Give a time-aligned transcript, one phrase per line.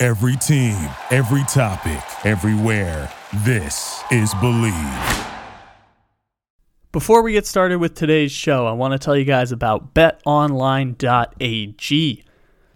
[0.00, 0.76] Every team,
[1.10, 3.12] every topic, everywhere.
[3.38, 5.26] This is Bleav.
[6.92, 10.94] Before we get started with today's show, I want to tell you guys about betonline.ag.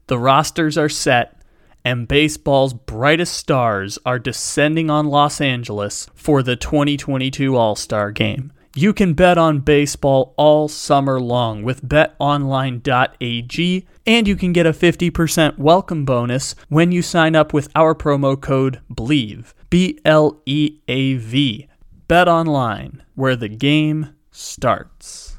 [0.08, 1.40] The rosters are set,
[1.84, 8.52] and baseball's brightest stars are descending on Los Angeles for the 2022 All Star Game.
[8.74, 14.72] You can bet on baseball all summer long with betonline.ag, and you can get a
[14.72, 19.52] 50% welcome bonus when you sign up with our promo code BLEAV.
[19.68, 21.68] B L E A V.
[22.08, 25.38] Bet online, where the game starts.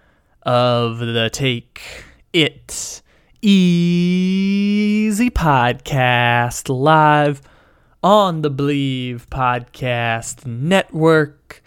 [0.43, 2.03] of the Take
[2.33, 3.01] It
[3.41, 7.41] Easy podcast live
[8.03, 11.61] on the Bleav Podcast Network.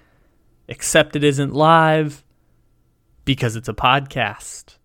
[0.66, 2.24] Except it isn't live
[3.24, 4.76] because it's a podcast.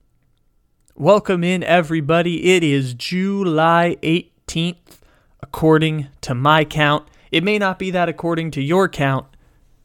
[0.95, 2.53] Welcome in, everybody.
[2.56, 5.00] It is July 18th,
[5.41, 7.07] according to my count.
[7.31, 9.25] It may not be that according to your count,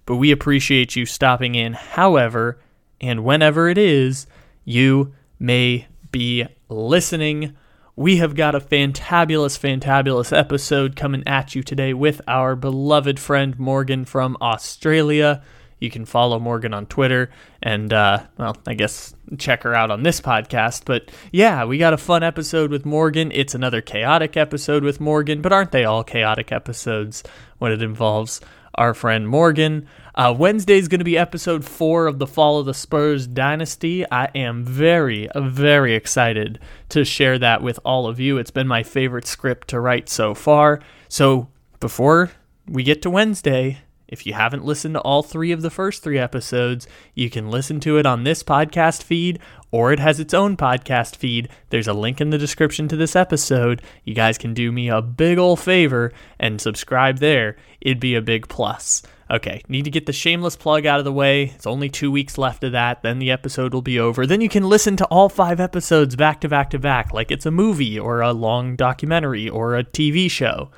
[0.04, 1.72] but we appreciate you stopping in.
[1.74, 2.58] However,
[3.04, 4.26] and whenever it is
[4.64, 7.54] you may be listening.
[7.96, 13.56] We have got a fantabulous, fantabulous episode coming at you today with our beloved friend
[13.58, 15.42] Morgan from Australia.
[15.78, 17.30] You can follow Morgan on Twitter
[17.62, 20.82] and, uh, well, I guess check her out on this podcast.
[20.86, 23.30] But yeah, we got a fun episode with Morgan.
[23.32, 27.22] It's another chaotic episode with Morgan, but aren't they all chaotic episodes
[27.58, 28.40] when it involves
[28.76, 29.86] our friend Morgan?
[30.14, 34.04] Uh, Wednesday is going to be episode four of the Fall of the Spurs Dynasty.
[34.10, 38.38] I am very, very excited to share that with all of you.
[38.38, 40.80] It's been my favorite script to write so far.
[41.08, 41.48] So
[41.80, 42.30] before
[42.68, 43.78] we get to Wednesday,
[44.14, 47.80] if you haven't listened to all three of the first three episodes, you can listen
[47.80, 49.40] to it on this podcast feed
[49.72, 51.48] or it has its own podcast feed.
[51.70, 53.82] There's a link in the description to this episode.
[54.04, 57.56] You guys can do me a big ol' favor and subscribe there.
[57.80, 59.02] It'd be a big plus.
[59.28, 61.46] Okay, need to get the shameless plug out of the way.
[61.56, 63.02] It's only two weeks left of that.
[63.02, 64.26] Then the episode will be over.
[64.26, 67.46] Then you can listen to all five episodes back to back to back, like it's
[67.46, 70.70] a movie or a long documentary or a TV show.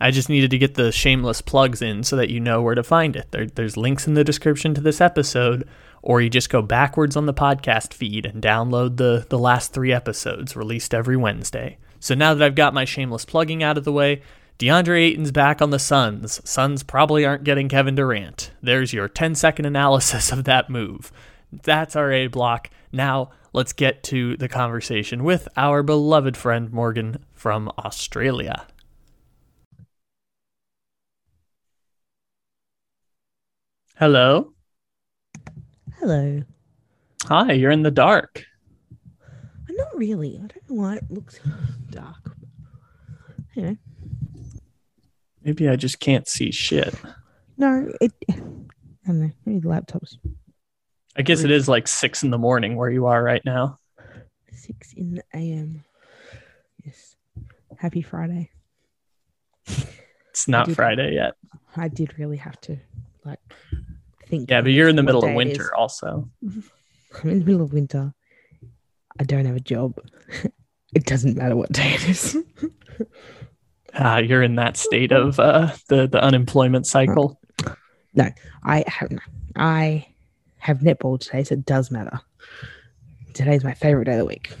[0.00, 2.82] I just needed to get the shameless plugs in so that you know where to
[2.82, 3.30] find it.
[3.32, 5.68] There, there's links in the description to this episode,
[6.02, 9.92] or you just go backwards on the podcast feed and download the, the last three
[9.92, 11.76] episodes released every Wednesday.
[11.98, 14.22] So now that I've got my shameless plugging out of the way,
[14.58, 16.40] DeAndre Ayton's back on the Suns.
[16.48, 18.50] Suns probably aren't getting Kevin Durant.
[18.62, 21.12] There's your 10 second analysis of that move.
[21.52, 22.70] That's our A block.
[22.92, 28.66] Now, let's get to the conversation with our beloved friend Morgan from Australia.
[34.00, 34.54] Hello.
[35.98, 36.42] Hello.
[37.24, 38.46] Hi, you're in the dark.
[39.68, 40.36] I'm not really.
[40.36, 41.38] I don't know why it looks
[41.90, 42.34] dark.
[43.54, 43.76] You know.
[45.44, 46.94] Maybe I just can't see shit.
[47.58, 48.10] No, it.
[48.30, 48.36] I
[49.06, 49.30] don't know.
[49.44, 50.16] Maybe the laptop's
[51.14, 53.76] I guess it is like six in the morning where you are right now.
[54.50, 55.84] six in the AM.
[56.82, 57.16] Yes.
[57.76, 58.48] Happy Friday.
[60.30, 61.34] It's not did- Friday yet.
[61.76, 62.78] I did really have to
[64.30, 64.50] think.
[64.50, 66.28] Yeah, but you're in the middle of winter also.
[66.46, 68.14] I'm in the middle of winter.
[69.18, 70.00] I don't have a job.
[70.94, 72.36] it doesn't matter what day it is.
[73.92, 77.40] Ah, you're in that state of uh, the the unemployment cycle.
[78.14, 78.28] No,
[78.62, 79.10] I have
[79.56, 80.06] I
[80.58, 82.20] have netball today, so it does matter.
[83.34, 84.52] Today's my favorite day of the week.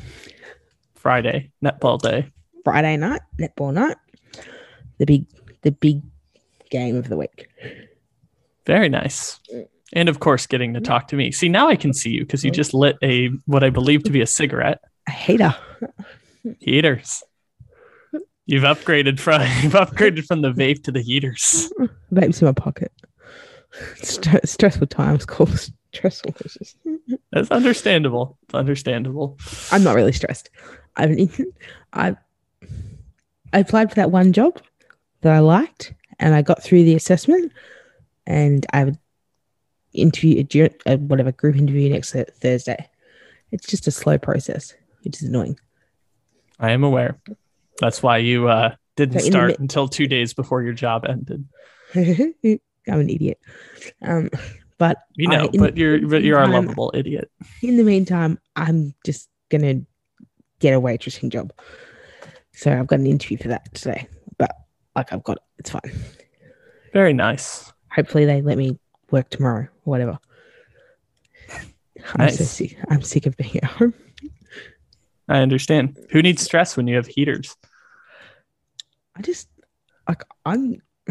[0.96, 2.28] Friday, netball day.
[2.64, 3.98] Friday night, netball night.
[4.98, 5.26] The big
[5.62, 6.02] the big
[6.68, 7.46] game of the week.
[8.70, 9.40] Very nice.
[9.92, 11.32] And of course, getting to talk to me.
[11.32, 14.12] See, now I can see you because you just lit a what I believe to
[14.12, 14.80] be a cigarette.
[15.08, 15.56] A hater.
[16.60, 17.24] Heaters.
[18.46, 21.72] You've upgraded from you've upgraded from the vape to the heaters.
[22.12, 22.92] Vapes in my pocket.
[23.96, 26.32] St- stressful times called stressful.
[27.32, 28.38] That's understandable.
[28.44, 29.36] It's understandable.
[29.72, 30.48] I'm not really stressed.
[30.94, 31.10] I've
[31.92, 32.16] I
[33.52, 34.62] I applied for that one job
[35.22, 37.50] that I liked, and I got through the assessment,
[38.30, 38.98] and I have an
[39.92, 40.44] interview,
[40.86, 42.88] a whatever group interview next Thursday.
[43.50, 44.72] It's just a slow process,
[45.02, 45.58] which is annoying.
[46.60, 47.18] I am aware.
[47.80, 51.06] That's why you uh, didn't So in the start until two days before your job
[51.06, 51.44] ended.
[51.94, 53.40] I'm an idiot.
[54.02, 54.30] Um,
[54.78, 57.30] but You know, I- but you're but you're a lovable idiot.
[57.62, 59.80] in the meantime, I'm just gonna
[60.60, 61.52] get a waitressing job.
[62.52, 64.06] So I've got an interview for that today.
[64.38, 64.52] But
[64.94, 65.42] like I've got it.
[65.58, 65.90] It's fine.
[66.92, 67.72] Very nice.
[67.92, 68.78] Hopefully they let me
[69.10, 70.18] work tomorrow or whatever.
[72.14, 72.78] I'm so sick.
[72.88, 73.94] I'm sick of being at home.
[75.28, 75.98] I understand.
[76.10, 77.56] Who needs stress when you have heaters?
[79.16, 79.48] I just
[80.08, 80.80] like I'm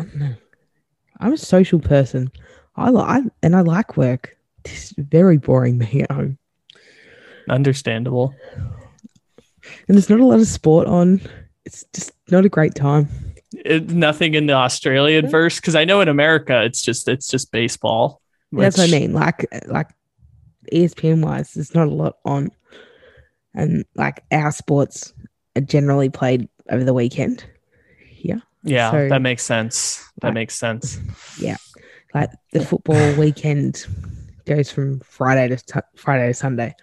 [1.19, 2.31] I'm a social person.
[2.75, 4.37] I like and I like work.
[4.65, 6.37] It's very boring being at home.
[7.49, 8.33] Understandable.
[9.87, 11.21] And there's not a lot of sport on.
[11.65, 13.07] It's just not a great time.
[13.53, 17.51] It, nothing in the Australian verse because I know in America it's just it's just
[17.51, 18.21] baseball.
[18.51, 19.13] That's what I mean.
[19.13, 19.89] Like like
[20.71, 22.51] ESPN wise, there's not a lot on.
[23.55, 25.13] And like our sports
[25.55, 27.43] are generally played over the weekend.
[28.17, 28.39] Yeah.
[28.63, 30.03] Yeah, So- that makes sense.
[30.21, 30.99] That makes sense.
[31.39, 31.57] Yeah,
[32.13, 33.85] like the football weekend
[34.45, 36.75] goes from Friday to t- Friday to Sunday.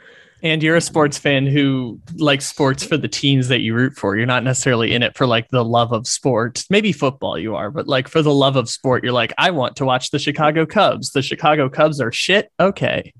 [0.46, 4.16] And you're a sports fan who likes sports for the teams that you root for.
[4.16, 6.64] You're not necessarily in it for like the love of sport.
[6.70, 9.74] Maybe football you are, but like for the love of sport, you're like, I want
[9.76, 11.10] to watch the Chicago Cubs.
[11.10, 12.52] The Chicago Cubs are shit.
[12.60, 13.12] Okay.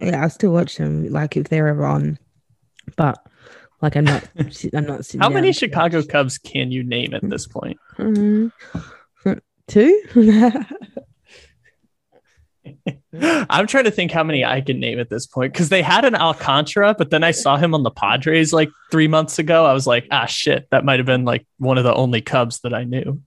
[0.00, 2.18] Yeah, I still watch them like if they're ever on.
[2.96, 3.18] But
[3.82, 4.26] like I'm not
[4.74, 6.08] I'm not How many Chicago watch.
[6.08, 7.76] Cubs can you name at this point?
[7.98, 8.52] Mm,
[9.68, 10.02] two?
[13.50, 16.04] I'm trying to think how many I can name at this point because they had
[16.04, 19.64] an Alcantara, but then I saw him on the Padres like three months ago.
[19.66, 22.60] I was like, ah, shit, that might have been like one of the only Cubs
[22.60, 23.20] that I knew.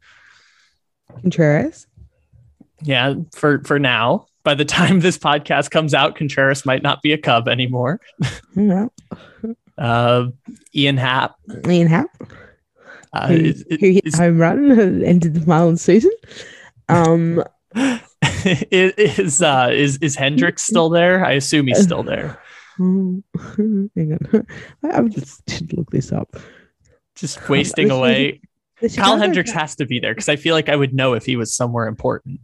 [1.22, 1.88] Contreras.
[2.82, 4.26] Yeah, for for now.
[4.44, 8.00] By the time this podcast comes out, Contreras might not be a Cub anymore.
[8.56, 8.94] Well,
[9.78, 10.28] Uh,
[10.76, 11.36] Ian Happ.
[11.66, 12.10] Ian Happ,
[13.14, 16.12] Uh, who, is, who hit home run and ended the Marlins season.
[16.90, 17.44] Um,
[18.72, 21.26] is uh is is Hendricks still there?
[21.26, 22.42] I assume he's still there.
[22.78, 24.48] hang on.
[24.84, 26.36] I, I just should look this up.
[27.16, 28.42] Just wasting away.
[28.82, 31.26] The Kyle Hendricks has to be there because I feel like I would know if
[31.26, 32.40] he was somewhere important.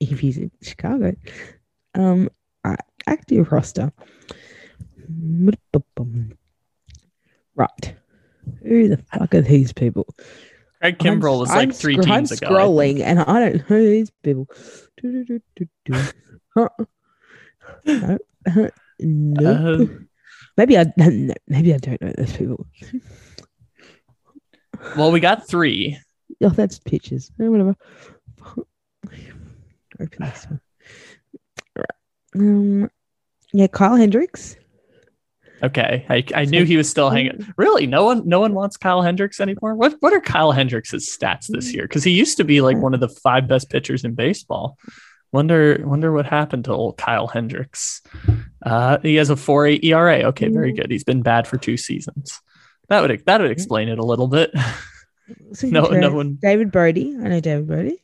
[0.00, 1.14] if he's in Chicago.
[1.94, 2.30] Um,
[3.06, 3.92] active roster.
[7.54, 7.94] Right.
[8.62, 10.06] Who the fuck are these people?
[10.80, 12.46] Craig I'm- Kimbrel was I'm like three scro- teams I'm ago.
[12.56, 12.98] I think.
[12.98, 14.48] scrolling and I don't know these people.
[15.02, 16.02] Do, do, do, do, do.
[16.54, 16.68] Huh.
[19.00, 19.74] no.
[19.74, 19.86] Uh,
[20.56, 20.86] maybe I
[21.46, 22.66] maybe I don't know those people.
[24.96, 25.98] well, we got three.
[26.42, 27.30] Oh, that's pictures.
[27.40, 27.76] Eh, whatever.
[30.00, 30.60] Open this one.
[32.34, 32.90] Um.
[33.52, 34.56] Yeah, Kyle Hendricks.
[35.62, 37.44] Okay, I, I knew he was still hanging.
[37.56, 39.74] Really, no one no one wants Kyle Hendricks anymore.
[39.74, 41.82] What what are Kyle Hendricks' stats this year?
[41.82, 44.78] Because he used to be like one of the five best pitchers in baseball.
[45.32, 48.02] Wonder wonder what happened to old Kyle Hendricks.
[48.64, 50.18] Uh, he has a four eight ERA.
[50.28, 50.90] Okay, very good.
[50.90, 52.40] He's been bad for two seasons.
[52.88, 54.52] That would that would explain it a little bit.
[55.52, 57.14] Some No- no one- David Brody.
[57.20, 58.02] I know David Brody.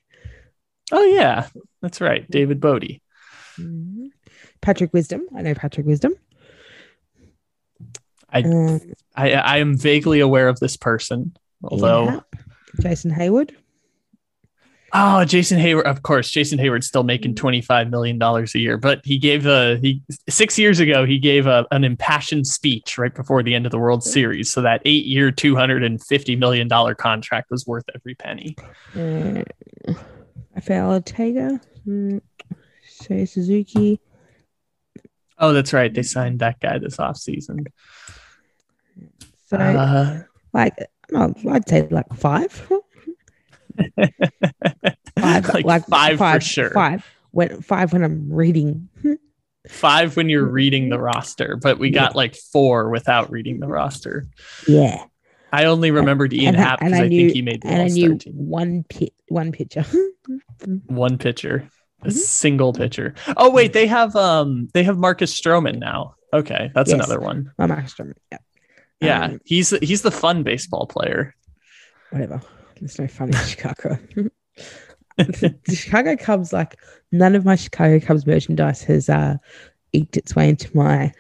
[0.92, 1.48] oh yeah,
[1.80, 3.00] that's right, David Bote.
[3.58, 4.08] Mhm.
[4.60, 5.22] Patrick Wisdom.
[5.36, 6.14] I know Patrick Wisdom.
[8.34, 8.80] I, Um,
[9.14, 12.36] I I am vaguely aware of this person, although Happ,
[12.80, 13.52] Jason Heyward.
[14.96, 15.84] Oh, Jason Heyward.
[15.84, 20.00] Of course, Jason Heyward's still making $25 million a year, but he gave a, he,
[20.28, 23.78] six years ago, he gave a, an impassioned speech right before the end of the
[23.78, 24.52] World Series.
[24.52, 28.54] So that eight year, $250 million contract was worth every penny.
[28.96, 29.42] Uh,
[30.54, 31.60] Rafael Ortega.
[31.84, 32.20] Mm,
[32.88, 33.98] Seiya Suzuki.
[35.38, 35.92] Oh, that's right.
[35.92, 37.66] They signed that guy this offseason.
[39.46, 40.22] So, Uh,
[40.52, 40.74] like,
[41.10, 42.52] no, I'd say like five.
[42.52, 42.80] five,
[45.64, 46.70] like, five, five, for sure.
[46.70, 47.04] Five.
[47.30, 48.88] When five when I'm reading.
[49.68, 54.26] Five when you're reading the roster, but we got like four without reading the roster.
[54.68, 55.04] Yeah.
[55.52, 57.86] I only remembered Ian and, Happ because I, knew, think he made the and I
[57.88, 58.34] knew team.
[58.34, 59.84] one pit, one pitcher.
[60.86, 61.68] One pitcher,
[62.02, 62.12] a Mhm.
[62.12, 63.12] single pitcher.
[63.36, 66.14] Oh wait, they have um they have Marcus Stroman now.
[66.32, 66.94] Okay, that's Yes.
[66.98, 67.52] another one.
[67.58, 68.14] My Max Stroman.
[68.32, 68.38] Yeah.
[69.04, 71.34] Yeah, Um, he's he's the fun baseball player.
[72.10, 72.40] whatever.
[72.80, 73.98] There's no fun in Chicago.
[75.16, 76.76] the Chicago Cubs, like
[77.12, 79.36] none of my Chicago Cubs merchandise has uh
[79.92, 81.12] eked its way into my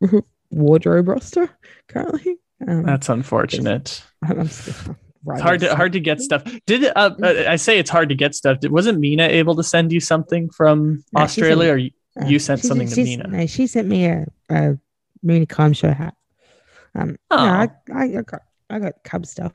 [0.50, 1.50] wardrobe roster
[1.88, 2.38] currently.
[2.66, 4.02] Um, That's unfortunate.
[4.22, 4.96] I'm still
[5.28, 6.42] It's hard to hard to get stuff.
[6.66, 8.60] Did uh, uh, I say it's hard to get stuff?
[8.60, 12.24] Did, wasn't Mina able to send you something from No, Australia, sent- or you, Uh,
[12.26, 13.28] you sent something sent- to Mina?
[13.28, 14.78] No, she sent me a, a
[15.22, 16.14] Mooney Kime show hat.
[16.96, 19.52] Um, no, I, I, I got I got Cubs stuff.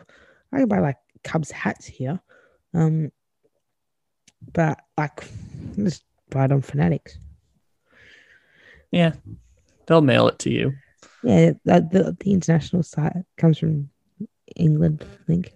[0.53, 2.19] I can buy like Cubs hats here.
[2.73, 3.11] Um,
[4.53, 5.23] but like
[5.75, 7.17] just buy it on Fanatics.
[8.91, 9.13] Yeah,
[9.85, 10.73] they'll mail it to you.
[11.23, 13.89] Yeah, the, the the international site comes from
[14.55, 15.53] England, I think.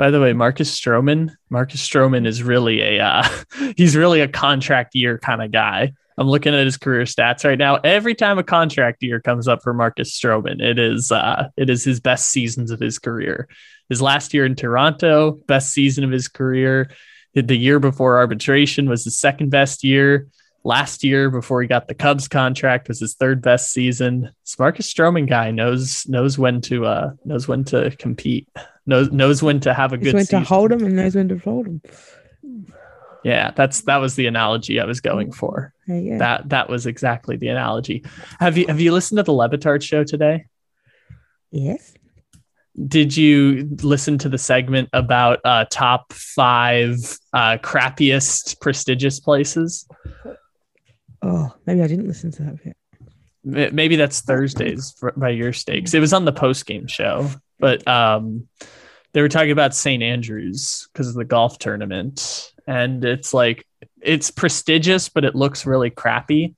[0.00, 3.28] By the way, Marcus Stroman, Marcus Stroman is really a uh,
[3.76, 5.92] he's really a contract year kind of guy.
[6.16, 7.74] I'm looking at his career stats right now.
[7.84, 11.84] Every time a contract year comes up for Marcus Stroman, it is uh, it is
[11.84, 13.46] his best seasons of his career.
[13.90, 16.90] His last year in Toronto, best season of his career.
[17.34, 20.28] The year before arbitration was his second best year.
[20.62, 24.30] Last year, before he got the Cubs contract, was his third best season.
[24.44, 28.46] This Marcus Stroman guy knows knows when to uh, knows when to compete.
[28.84, 30.40] Knows knows when to have a Knows good when season.
[30.40, 31.82] to hold him and knows when to fold him.
[33.24, 35.72] Yeah, that's that was the analogy I was going for.
[35.86, 36.18] Yeah, yeah.
[36.18, 38.04] That that was exactly the analogy.
[38.38, 40.46] Have you have you listened to the Le Batard show today?
[41.50, 41.94] yes.
[42.86, 46.94] Did you listen to the segment about uh, top five
[47.34, 49.86] uh, crappiest prestigious places?
[51.22, 52.76] Oh, maybe I didn't listen to that bit.
[53.72, 55.94] Maybe that's Thursdays by your stakes.
[55.94, 58.48] It was on the post game show, but um,
[59.12, 60.02] they were talking about St.
[60.02, 63.66] Andrews because of the golf tournament, and it's like
[64.02, 66.54] it's prestigious, but it looks really crappy.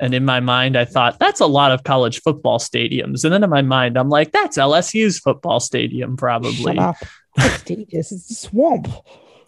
[0.00, 3.24] And in my mind, I thought that's a lot of college football stadiums.
[3.24, 6.74] And then in my mind, I'm like, that's LSU's football stadium, probably.
[6.74, 6.96] Shut up.
[7.36, 8.10] Prestigious.
[8.10, 8.88] It's a swamp.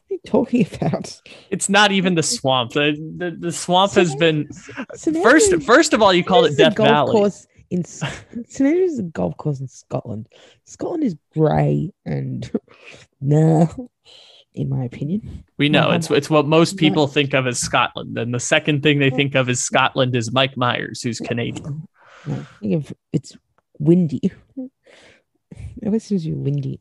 [0.09, 1.21] What are you talking about?
[1.51, 2.73] It's not even the swamp.
[2.73, 5.23] The the, the swamp has been St.
[5.23, 5.53] first.
[5.53, 6.49] Andrews- First of all, you called it.
[6.51, 7.13] Andrews is Death golf Valley.
[7.13, 8.13] Course in St
[8.61, 10.29] Andrews is a golf course in Scotland.
[10.65, 12.51] Scotland is grey and
[13.21, 13.67] nah,
[14.55, 15.45] in my opinion.
[15.59, 18.83] We know No, it's it's what most people think of as Scotland, and the second
[18.83, 21.89] thing they think of as Scotland is Mike Myers, who's Canadian.
[22.27, 22.83] No,
[23.13, 23.37] it's
[23.79, 24.31] windy.
[25.83, 26.81] It seems to windy.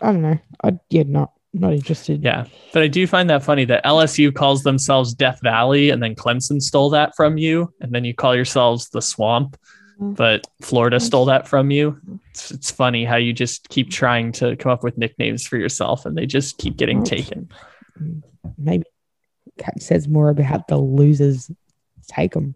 [0.00, 0.38] I don't know.
[0.62, 2.22] I yeah, not not interested.
[2.22, 6.14] Yeah, but I do find that funny that LSU calls themselves Death Valley, and then
[6.14, 9.56] Clemson stole that from you, and then you call yourselves the Swamp,
[10.00, 10.12] mm-hmm.
[10.14, 11.98] but Florida stole that from you.
[12.30, 16.06] It's, it's funny how you just keep trying to come up with nicknames for yourself,
[16.06, 17.48] and they just keep getting taken.
[18.56, 18.84] Maybe
[19.58, 21.50] that says more about the losers
[22.08, 22.54] take them.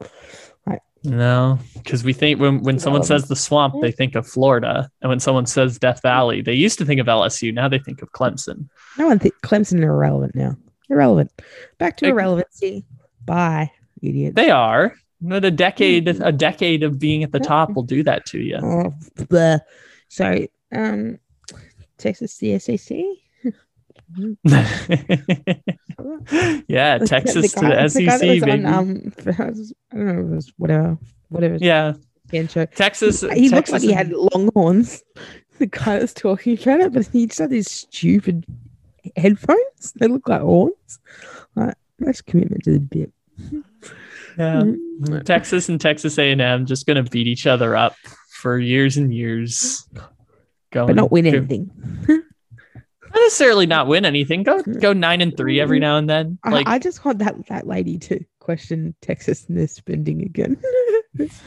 [1.06, 3.22] No, because we think when, when someone Irrelevant.
[3.22, 4.90] says the swamp, they think of Florida.
[5.00, 7.54] And when someone says Death Valley, they used to think of LSU.
[7.54, 8.68] Now they think of Clemson.
[8.98, 10.56] No one thinks Clemson are irrelevant now.
[10.90, 11.30] Irrelevant.
[11.78, 12.84] Back to irrelevancy.
[13.24, 13.70] Bye,
[14.02, 14.34] idiot.
[14.34, 14.94] They are.
[15.20, 18.58] But a decade, a decade of being at the top will do that to you.
[18.62, 19.60] Oh, bleh.
[20.08, 21.18] So, um,
[21.98, 22.98] Texas the SEC.
[26.68, 28.50] yeah, Texas the to the the SEC, was baby.
[28.52, 30.98] on, um, I don't know, it was whatever,
[31.28, 31.56] whatever.
[31.60, 31.94] yeah,
[32.48, 32.66] show.
[32.66, 33.20] Texas.
[33.22, 35.02] He looked Texas like he had long horns.
[35.58, 38.44] The guy that's talking about it, but he just had these stupid
[39.16, 39.94] headphones.
[39.98, 40.98] They look like horns.
[41.54, 43.10] Like, that's commitment to the bit.
[44.36, 44.64] yeah.
[44.64, 45.24] Mm.
[45.24, 47.96] Texas and Texas A&M just gonna beat each other up
[48.42, 49.88] for years and years.
[50.72, 51.70] Going But not win to- anything.
[53.16, 54.42] Necessarily not win anything.
[54.42, 55.82] Go go nine and three every mm.
[55.82, 56.38] now and then.
[56.44, 60.60] I, Like I just want that that lady to question Texas and their spending again.
[61.18, 61.40] it's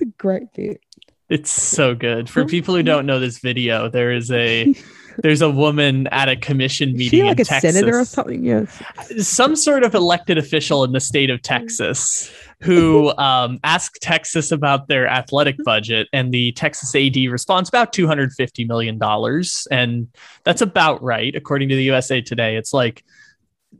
[0.00, 0.80] a great bit.
[1.28, 2.30] It's so good.
[2.30, 4.74] For people who don't know this video, there is a
[5.22, 7.74] there's a woman at a commission Is meeting she like in a Texas.
[7.74, 8.44] senator or something?
[8.44, 8.82] Yes.
[9.18, 14.88] Some sort of elected official in the state of Texas who um, asked Texas about
[14.88, 20.08] their athletic budget, and the Texas AD responds about two hundred fifty million dollars, and
[20.44, 22.56] that's about right according to the USA Today.
[22.56, 23.04] It's like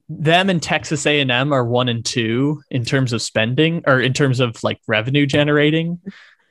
[0.09, 4.41] them and Texas A&M are one and two in terms of spending or in terms
[4.41, 6.01] of like revenue generating.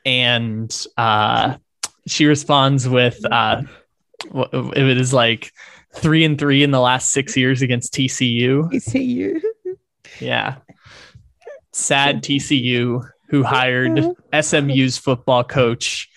[0.05, 1.57] And uh,
[2.05, 3.63] she responds with uh,
[4.25, 5.51] w- it is like
[5.93, 8.71] three and three in the last six years against TCU.
[8.93, 9.41] You?
[10.19, 10.55] Yeah.
[11.73, 14.41] Sad TCU who hired uh-huh.
[14.41, 16.09] SMU's football coach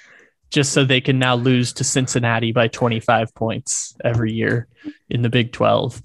[0.50, 4.68] just so they can now lose to Cincinnati by 25 points every year
[5.08, 6.02] in the Big 12.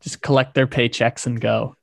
[0.00, 1.74] Just collect their paychecks and go.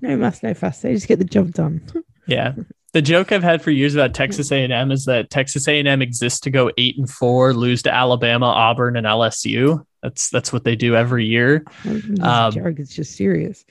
[0.00, 0.80] No muss, no fuss.
[0.80, 1.82] They just get the job done.
[2.26, 2.54] Yeah.
[2.92, 6.50] The joke I've had for years about Texas A&M is that Texas A&M exists to
[6.50, 9.84] go 8 and 4, lose to Alabama, Auburn and LSU.
[10.02, 11.64] That's that's what they do every year.
[11.84, 12.78] It's Um, joke.
[12.78, 13.64] It's just serious.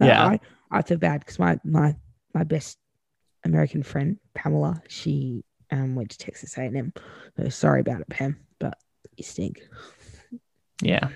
[0.00, 0.26] Uh, yeah.
[0.26, 0.40] I,
[0.70, 1.94] I feel bad because my, my
[2.32, 2.78] my best
[3.44, 6.92] American friend Pamela, she um went to Texas A&M.
[7.36, 8.76] So sorry about it, Pam, but
[9.16, 9.62] you stink.
[10.82, 11.08] Yeah,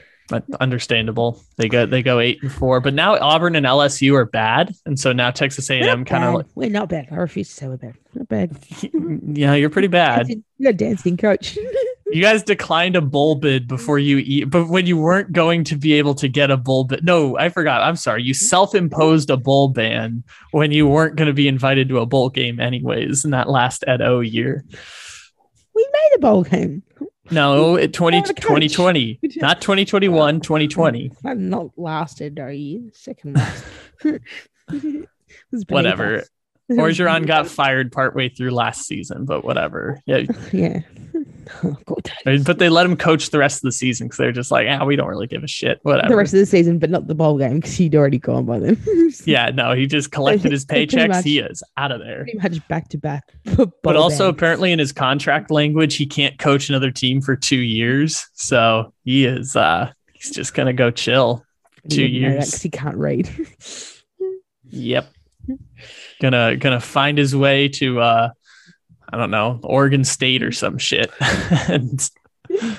[0.60, 1.42] understandable.
[1.56, 4.98] They go they go eight and four, but now Auburn and LSU are bad, and
[4.98, 7.08] so now Texas A and M kind of like, we're not bad.
[7.10, 7.94] I refuse to say we're bad.
[8.14, 8.58] Not bad.
[9.36, 10.28] yeah, you're pretty bad.
[10.58, 11.58] You're a dancing coach.
[12.10, 15.76] You guys declined a bowl bid before you eat, but when you weren't going to
[15.76, 17.82] be able to get a bowl bid, no, I forgot.
[17.82, 18.22] I'm sorry.
[18.22, 22.06] You self imposed a bowl ban when you weren't going to be invited to a
[22.06, 24.64] bowl game anyways in that last Ed O year.
[25.74, 26.82] we made a bowl game.
[27.30, 28.42] No, oh, it 20, Oh, the coach.
[28.42, 31.12] 2020, not 2021, 2020.
[31.22, 32.90] That not lasted are you?
[32.94, 33.64] Second last.
[34.04, 34.22] It
[35.50, 36.24] was beneath Whatever.
[36.70, 40.00] Orgeron got fired partway through last season, but whatever.
[40.06, 40.80] Yeah, Yeah.
[41.64, 42.08] Oh, God.
[42.44, 44.84] but they let him coach the rest of the season because they're just like, ah,
[44.84, 45.78] we don't really give a shit.
[45.82, 46.08] Whatever.
[46.08, 48.58] The rest of the season, but not the bowl game because he'd already gone by
[48.58, 48.80] then.
[49.24, 51.08] yeah, no, he just collected his paychecks.
[51.08, 51.24] much.
[51.24, 52.24] He is out of there.
[52.24, 53.24] Pretty much back to back.
[53.82, 58.26] But also, apparently, in his contract language, he can't coach another team for two years.
[58.34, 61.44] So he is, uh, he's just gonna go chill.
[61.88, 62.46] two years.
[62.46, 63.28] because he can't read.
[64.70, 65.08] Yep.
[66.20, 68.30] Gonna gonna find his way to uh
[69.10, 71.10] I don't know, Oregon State or some shit.
[71.68, 72.10] and,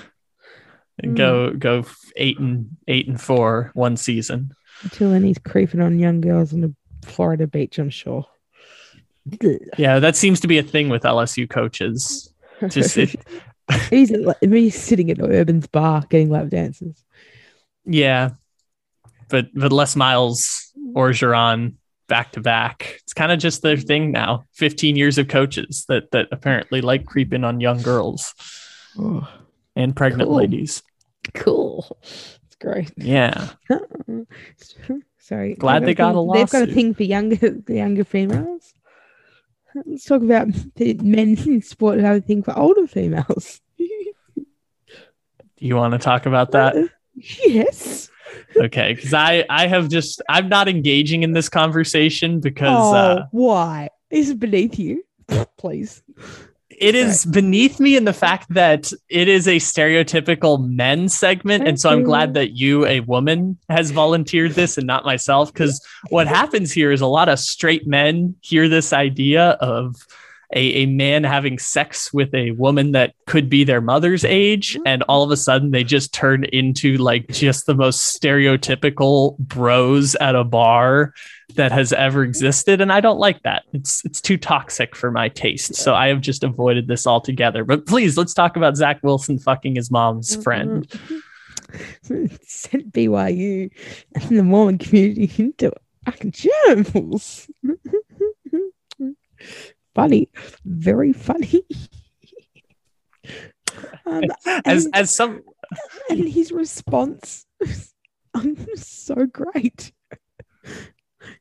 [0.99, 1.57] and go hmm.
[1.57, 4.51] go eight and eight and four one season.
[4.83, 8.25] Until then, he's creeping on young girls on the Florida beach, I'm sure.
[9.77, 12.33] Yeah, that seems to be a thing with LSU coaches.
[12.67, 13.15] Just it,
[13.89, 17.03] he's, at, he's sitting at Urban's bar getting lap dances.
[17.85, 18.31] yeah.
[19.27, 21.75] But but Les Miles or Orgeron
[22.09, 22.99] back to back.
[23.03, 24.43] It's kind of just their thing now.
[24.55, 28.33] 15 years of coaches that that apparently like creeping on young girls
[28.99, 29.25] Oh,
[29.77, 30.37] and pregnant Cool.
[30.37, 30.83] ladies.
[31.33, 31.97] cool.
[32.01, 32.91] It's great.
[32.97, 33.49] Yeah.
[35.19, 35.55] Sorry.
[35.55, 38.73] Glad They've they got thing- a They've got a thing for younger the younger females.
[39.85, 40.47] Let's talk about
[40.79, 43.61] men in sport who have a thing for older females.
[43.77, 46.75] Do you want to talk about that?
[47.15, 48.08] yes.
[48.57, 53.25] Okay because i i have just i'm not engaging in this conversation because oh, uh
[53.31, 53.89] why?
[54.09, 55.03] Is it beneath you?
[55.57, 56.01] Please.
[56.69, 61.79] it is beneath me in the fact that it is a stereotypical men segment and
[61.79, 65.85] so i'm Thank glad that you a woman has volunteered this and not myself because
[66.09, 69.95] what happens here is a lot of straight men hear this idea of
[70.55, 74.81] a, a man having sex with a woman that could be their mother's age mm.
[74.85, 80.15] and all of a sudden they just turn into like just the most stereotypical bros
[80.15, 81.13] at a bar
[81.55, 83.63] that has ever existed and i don't like that.
[83.73, 87.63] It's it's too toxic for my taste so i have just avoided this altogether.
[87.63, 90.41] But please let's talk about zach wilson fucking his mom's mm-hmm.
[90.41, 90.99] friend.
[92.41, 93.69] Sent BYU
[94.15, 95.71] and the Mormon community into
[96.05, 97.47] fucking shambles.
[99.95, 100.29] funny,
[100.65, 101.63] very funny.
[104.05, 104.23] um,
[104.65, 105.41] as and, as some
[106.09, 107.45] and his response,
[108.33, 109.91] um, so great.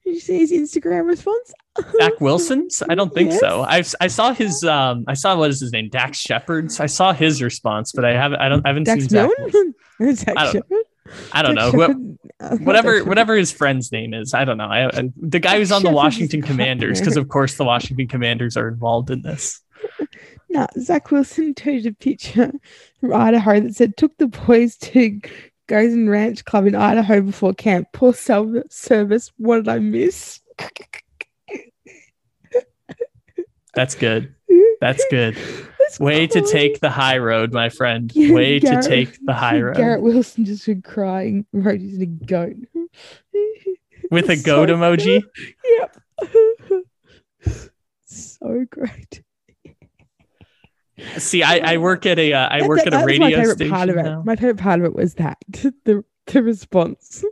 [0.04, 1.52] Did you see his Instagram response?
[2.00, 2.82] Zach Wilson's?
[2.88, 3.62] I don't think so.
[3.62, 6.80] I I saw his um I saw what is his name Dax Shepard's.
[6.80, 9.30] I saw his response, but I haven't I don't I haven't Dax seen Zach.
[9.38, 9.74] Milne?
[10.00, 10.24] Wilson.
[10.26, 10.78] Zach I don't- Shepard?
[11.33, 11.71] I don't know.
[11.71, 11.90] Not
[12.40, 14.35] oh, whatever whatever his friend's name is.
[14.35, 14.66] I don't know.
[14.68, 18.57] I, I- the guy who's on the Washington Commanders because of course the Washington Commanders
[18.57, 19.61] are involved in this.
[20.51, 22.51] No, Zach Wilson tweeted a picture
[23.01, 25.21] from Idaho that said, took the boys to
[25.68, 27.88] Gozzer Ranch Club in Idaho before camp.
[27.92, 29.31] Poor sel- service.
[29.37, 30.40] What did I miss?
[33.78, 34.34] That's good.
[34.80, 35.36] That's good.
[35.78, 38.10] That's Way to take the high road, my friend.
[38.12, 39.76] Yeah, Way Garrett- to take the high road.
[39.76, 41.46] Garrett Wilson just been crying.
[41.52, 42.56] Wrote he's a goat.
[44.10, 45.22] With a So goat emoji.
[45.78, 45.96] Yep.
[48.04, 49.22] so great.
[51.18, 53.54] See, I, I work at a uh, I work that- at a radio my favorite
[53.58, 53.72] station.
[53.72, 54.02] part of it.
[54.02, 54.22] now.
[54.24, 55.38] My favorite part of it was that
[55.84, 57.24] the the response.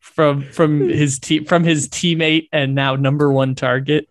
[0.00, 4.08] from from his team from his teammate and now number one target.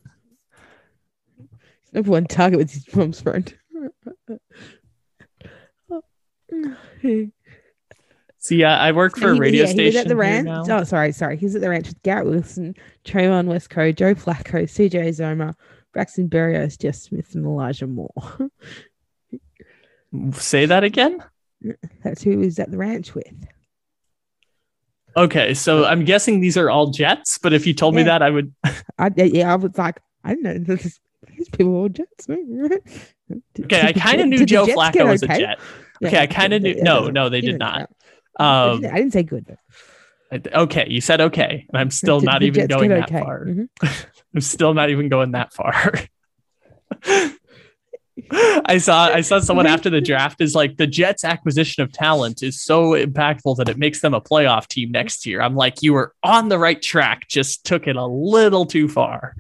[1.96, 3.58] Number one target was his mom's friend.
[8.38, 9.80] See, I, I work for a radio yeah, station.
[9.80, 10.50] He was at the ranch.
[10.70, 11.38] Oh, sorry, sorry.
[11.38, 15.54] He's at the ranch with Garrett Wilson, Trevon Wesco, Joe Flacco, CJ Uzomah,
[15.94, 18.50] Braxton Berrios, Jeff Smith, and Elijah Moore.
[20.34, 21.24] Say that again.
[22.04, 23.34] That's who he was at the ranch with.
[25.16, 28.30] Okay, so I'm guessing these are all Jets, but if you told me that, I
[28.30, 28.54] would.
[29.00, 32.28] I yeah, I was like, I didn't know this, these people were Jets.
[33.60, 35.60] Okay, I kind of knew Joe Flacco was a Jet.
[36.04, 37.90] Okay, I kinda knew- no, no, they did not.
[38.38, 39.46] I Um, didn't, I didn't say good.
[39.48, 40.62] Though.
[40.64, 43.20] okay, you said okay, and I'm still not even Jets going that okay.
[43.22, 43.46] far.
[43.46, 43.70] Mhm.
[44.36, 45.94] I'm still not even going that far.
[48.64, 52.44] I saw I saw someone after the draft is like the Jets acquisition of talent
[52.44, 55.42] is so impactful that it makes them a playoff team next year.
[55.42, 59.36] I'm like, you were on the right track, just took it a little too far.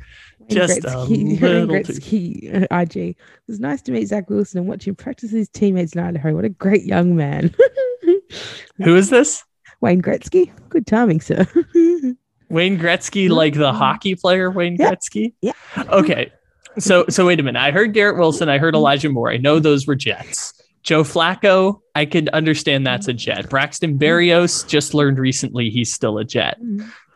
[0.49, 2.97] Wayne Just a Gretzky, Wayne little Gretzky, uh, IG.
[2.97, 6.33] It was nice to meet Zach Wilson and watch him practice his teammates in Idaho.
[6.35, 7.53] What a great young man.
[8.83, 9.43] Who is this?
[9.81, 10.51] Wayne Gretzky.
[10.69, 11.45] Good timing, sir.
[12.49, 14.91] Wayne Gretzky, like the hockey player Wayne Yeah.
[14.93, 15.33] Gretzky?
[15.41, 15.53] Yeah.
[15.89, 16.31] Okay.
[16.77, 17.59] So so wait a minute.
[17.59, 19.31] I heard Garrett Wilson, I heard Elijah Moore.
[19.31, 20.53] I know those were Jets.
[20.83, 23.49] Joe Flacco, I could understand that's a Jet.
[23.49, 26.59] Braxton Berrios just learned recently he's still a Jet.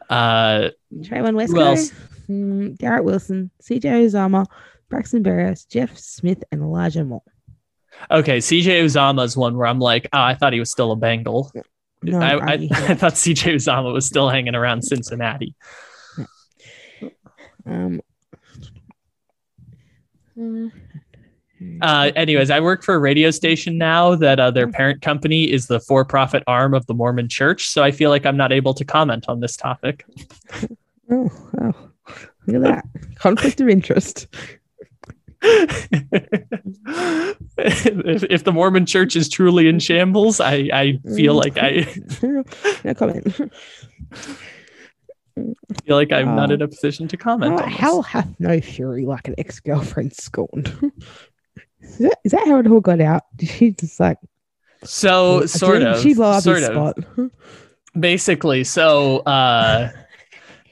[0.09, 0.69] Uh
[1.01, 1.85] Trayvon Who
[2.29, 4.45] Garrett Wilson, CJ Uzomah,
[4.89, 7.21] Braxton Berrios, Jeff Smith, and Elijah Moore.
[8.11, 11.51] okay, CJ Uzomah's one where I'm like, oh, I thought he was still a Bengal.
[12.03, 15.55] No, I, I, I- I thought CJ Uzomah was still hanging around Cincinnati.
[17.65, 17.99] um,
[21.81, 25.67] Uh, anyways, I work for a radio station now that uh, their parent company is
[25.67, 27.67] the for-profit arm of the Mormon Church.
[27.67, 30.05] So I feel like I'm not able to comment on this topic.
[31.11, 31.29] oh,
[31.61, 31.88] oh,
[32.51, 34.27] look at that conflict of interest.
[37.57, 41.85] if, if the Mormon Church is truly in shambles, I, I feel like I
[42.83, 43.33] no comment.
[45.85, 47.57] feel like I'm not Uh, in a position to comment.
[47.57, 47.67] This.
[47.67, 50.67] hell hath no fury like an ex girlfriend scorned.
[51.81, 53.23] is, that, is that how it all got out?
[53.35, 54.17] Did she just like
[54.83, 56.65] So sort of, She blow up sort of.
[56.65, 56.97] spot.
[57.99, 59.89] basically so uh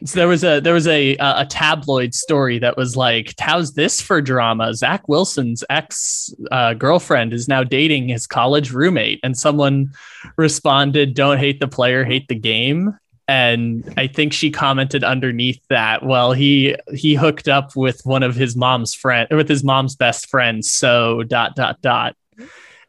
[0.06, 4.02] so there was a there was a a tabloid story that was like how's this
[4.02, 4.74] for drama?
[4.74, 9.20] Zach wilson's ex uh, girlfriend is now dating his college roommate.
[9.24, 9.92] And someone
[10.38, 12.98] responded don't hate the player hate the game.
[13.30, 18.36] And i think she commented underneath that well he he hooked up with one of
[18.36, 22.16] his mom's friend with his mom's best friends so dot dot dot.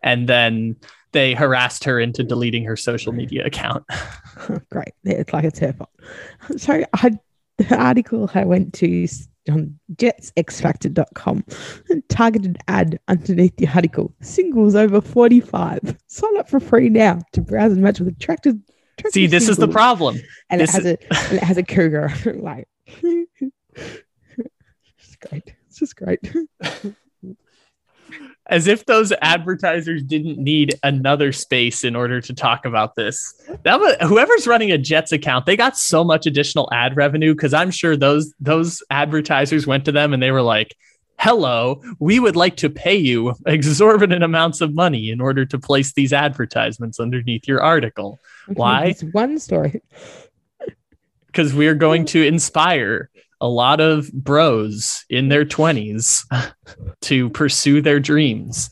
[0.03, 0.77] And then
[1.12, 3.85] they harassed her into deleting her social media account.
[4.71, 4.92] Great.
[5.05, 5.90] It's like it's her fault.
[6.59, 7.18] So I
[7.59, 9.07] the article I went to
[9.51, 11.44] on jetsxfactor.com
[11.88, 14.14] and targeted ad underneath the article.
[14.21, 18.57] Singles over 45 sign up for free now to browse and match with attractive,
[18.99, 20.21] attractive See, this is the problem.
[20.51, 22.12] and this it has a and it has a cougar.
[22.37, 22.68] Like
[23.03, 23.57] it's
[25.29, 25.55] great.
[25.66, 26.21] It's just great
[28.48, 33.34] As if those advertisers didn't need another space in order to talk about this.
[33.62, 37.52] That was whoever's running a Jets account, they got so much additional ad revenue because
[37.52, 40.74] I'm sure those those advertisers went to them and they were like,
[41.18, 45.92] "Hello, we would like to pay you exorbitant amounts of money in order to place
[45.92, 48.54] these advertisements underneath your article mm-hmm.
[48.54, 48.84] Why?
[48.87, 49.82] it's one story
[51.26, 56.24] because we're going to inspire a lot of bros in their 20s
[57.03, 58.70] to pursue their dreams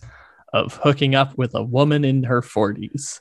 [0.52, 3.20] of hooking up with a woman in her 40s.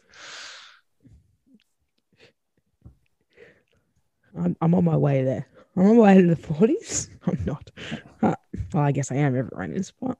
[4.37, 5.47] I'm, I'm on my way there.
[5.75, 7.09] I'm on my way to the 40s.
[7.25, 7.71] I'm not.
[8.21, 8.35] Uh,
[8.73, 9.35] well, I guess I am.
[9.35, 10.17] Everyone is, but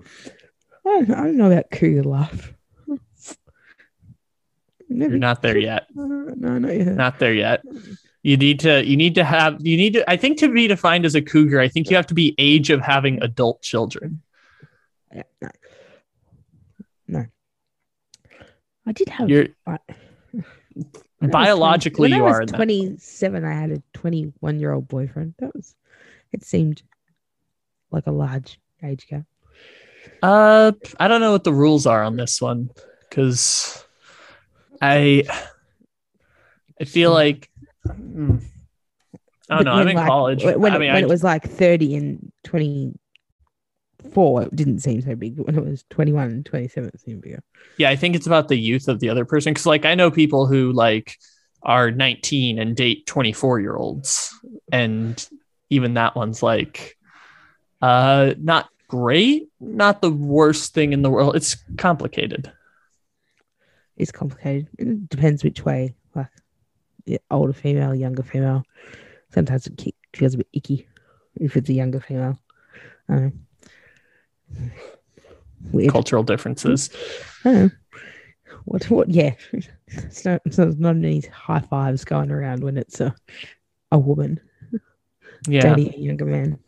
[0.86, 2.54] I don't, I don't know about cougar life.
[4.88, 5.88] Never, You're not there yet.
[5.98, 6.96] Uh, no, not yet.
[6.96, 7.64] Not there yet.
[8.26, 11.06] You need to you need to have you need to I think to be defined
[11.06, 14.24] as a cougar, I think you have to be age of having adult children.
[15.14, 15.50] No.
[17.08, 17.26] No.
[18.88, 19.30] I did have.
[19.30, 19.78] You're I-
[21.20, 22.56] when 20 biologically you are in that.
[22.56, 23.46] 27.
[23.46, 25.36] I had a 21 year old boyfriend.
[25.38, 25.76] That was.
[26.34, 26.82] It seemed
[27.92, 29.26] like a large age gap.
[30.24, 32.72] Uh, I don't know what the rules are on this one
[33.08, 33.86] because
[34.82, 35.26] I
[36.82, 37.52] I feel like
[37.88, 38.40] don't know.
[39.48, 40.44] But I'm in like, college.
[40.44, 45.02] When, I it, mean, when I, it was like 30 and 24, it didn't seem
[45.02, 45.38] so big.
[45.38, 47.44] But when it was 21 and 27, it seemed bigger.
[47.78, 50.10] yeah, I think it's about the youth of the other person because, like, I know
[50.10, 51.18] people who like
[51.62, 54.34] are 19 and date 24 year olds,
[54.72, 55.28] and
[55.70, 56.98] even that one's like,
[57.82, 61.36] uh, not great, not the worst thing in the world.
[61.36, 62.52] It's complicated.
[63.98, 64.68] It's complicated.
[64.78, 65.96] It depends which way.
[66.14, 66.28] like
[67.32, 68.64] older female, younger female.
[69.34, 70.88] Sometimes it feels a bit icky
[71.36, 72.40] if it's a younger female.
[73.10, 73.24] I don't
[74.54, 74.70] know.
[75.72, 75.92] Weird.
[75.92, 76.90] Cultural differences.
[77.44, 77.70] I don't know.
[78.66, 78.84] What?
[78.90, 79.10] What?
[79.10, 79.34] Yeah.
[79.88, 83.14] It's not, so there's not any high fives going around when it's a
[83.92, 84.40] a woman
[85.48, 85.76] Yeah.
[85.76, 86.60] dating a younger man.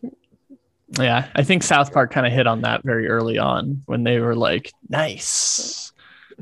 [1.00, 1.28] Yeah.
[1.36, 4.36] I think South Park kind of hit on that very early on when they were
[4.36, 5.91] like, nice.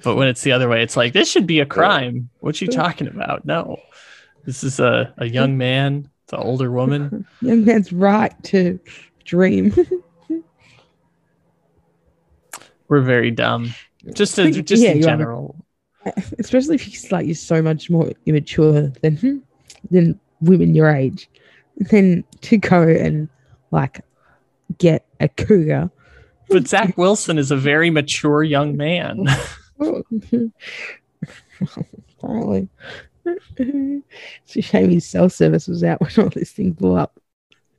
[0.03, 2.29] But when it's the other way, it's like, this should be a crime.
[2.39, 3.45] What you talking about?
[3.45, 3.77] No.
[4.45, 7.25] This is a, a young man, it's an older woman.
[7.41, 8.79] Young man's right to
[9.23, 9.73] dream.
[12.87, 13.73] We're very dumb.
[14.13, 15.07] Just to, just Yeah, in you are.
[15.07, 15.55] general.
[16.37, 19.41] especially if he's like you're so much more immature than
[19.89, 21.27] than women your age,
[21.77, 23.27] then to go and
[23.71, 24.01] like
[24.77, 25.89] get a cougar.
[26.49, 29.25] But Zach Wilson is a very mature young man.
[32.19, 32.69] Apparently,
[33.25, 37.19] it's a shame his cell service was out when all this thing blew up.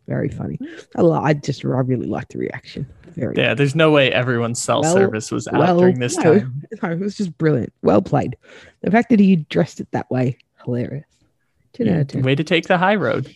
[0.06, 0.56] Very funny.
[0.94, 2.86] I, li- I just I really liked the reaction.
[3.16, 6.38] Very yeah, there's no way everyone's cell Well- service was out well, during this no.
[6.38, 6.62] time.
[6.82, 7.72] No, it was just brilliant.
[7.82, 8.36] Well played.
[8.82, 11.06] The fact that he dressed it that way, hilarious.
[11.72, 12.22] 10 out of 10.
[12.22, 13.34] Way to take the high road.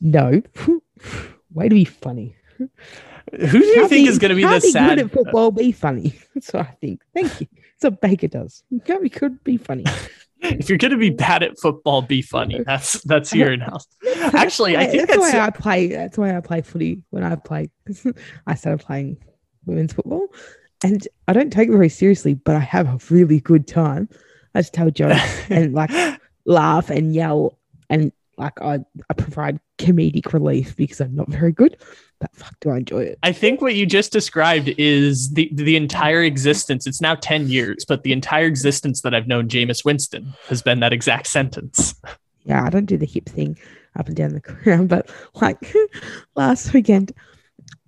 [0.00, 0.42] no.
[1.52, 2.34] Way to be funny.
[2.58, 2.68] Who
[3.30, 4.96] do you Can't think be- is going to be the sad?
[4.96, 5.50] good at football?
[5.50, 6.18] Be funny.
[6.34, 7.02] That's what I think.
[7.14, 7.46] Thank you.
[7.84, 8.62] What Baker does.
[8.84, 9.12] Can't be.
[9.44, 9.84] Be funny.
[10.40, 12.62] if you're going to be bad at football, be funny.
[12.66, 13.88] That's that's your analysis.
[14.34, 15.88] Actually, I think that's, that's, why I play.
[15.88, 17.70] That's why I play footy when I play.
[18.46, 19.18] I started playing
[19.66, 20.28] women's football,
[20.82, 24.08] and I don't take it very seriously, but I have a really good time.
[24.54, 25.90] I just tell jokes and like
[26.46, 27.58] laugh and yell
[27.90, 31.76] and like I, I provide comedic relief because I'm not very good,
[32.20, 33.18] but fuck, do I enjoy it?
[33.22, 36.86] I think what you just described is the the entire existence.
[36.86, 40.80] It's now ten years, but the entire existence that I've known Jameis Winston has been
[40.80, 41.94] that exact sentence.
[42.46, 43.58] Yeah, I don't do the hip thing
[43.98, 45.74] up and down the ground, but like
[46.36, 47.12] last weekend,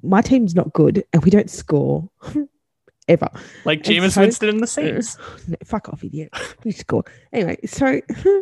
[0.03, 2.09] my team's not good and we don't score
[3.09, 3.29] ever.
[3.64, 5.19] Like It's Jameis so- Winston in the uh, Saints.
[5.49, 6.33] No, fuck off, idiot.
[6.64, 7.05] We score.
[7.33, 8.01] Anyway, so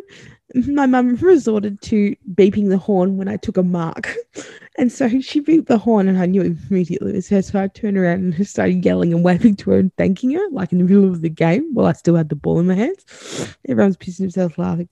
[0.67, 4.13] my mum resorted to beeping the horn when I took a mark.
[4.77, 7.41] And so she beeped the horn and I knew immediately it was her.
[7.41, 10.73] So I turned around and started yelling and waving to her and thanking her, like
[10.73, 13.55] in the middle of the game while I still had the ball in my hands.
[13.69, 14.89] Everyone's pissing themselves laughing.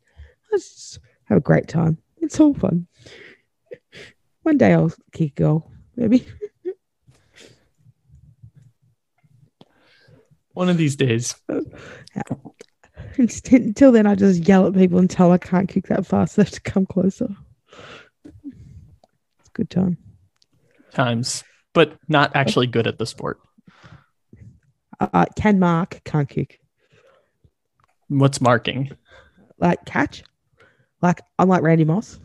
[0.53, 1.97] I just have a great time.
[2.21, 2.87] It's all fun.
[4.43, 6.25] One day I'll kick a goal, maybe.
[10.53, 11.35] One of these days.
[13.17, 16.35] Until then, I just yell at people and tell I can't kick that fast.
[16.35, 17.29] They have to come closer.
[18.23, 19.97] It's a good time.
[20.91, 23.39] Times, but not actually good at the sport.
[24.99, 26.59] Uh, can mark, can't kick.
[28.07, 28.91] What's marking?
[29.57, 30.23] Like catch.
[31.01, 32.19] Like I'm like Randy Moss.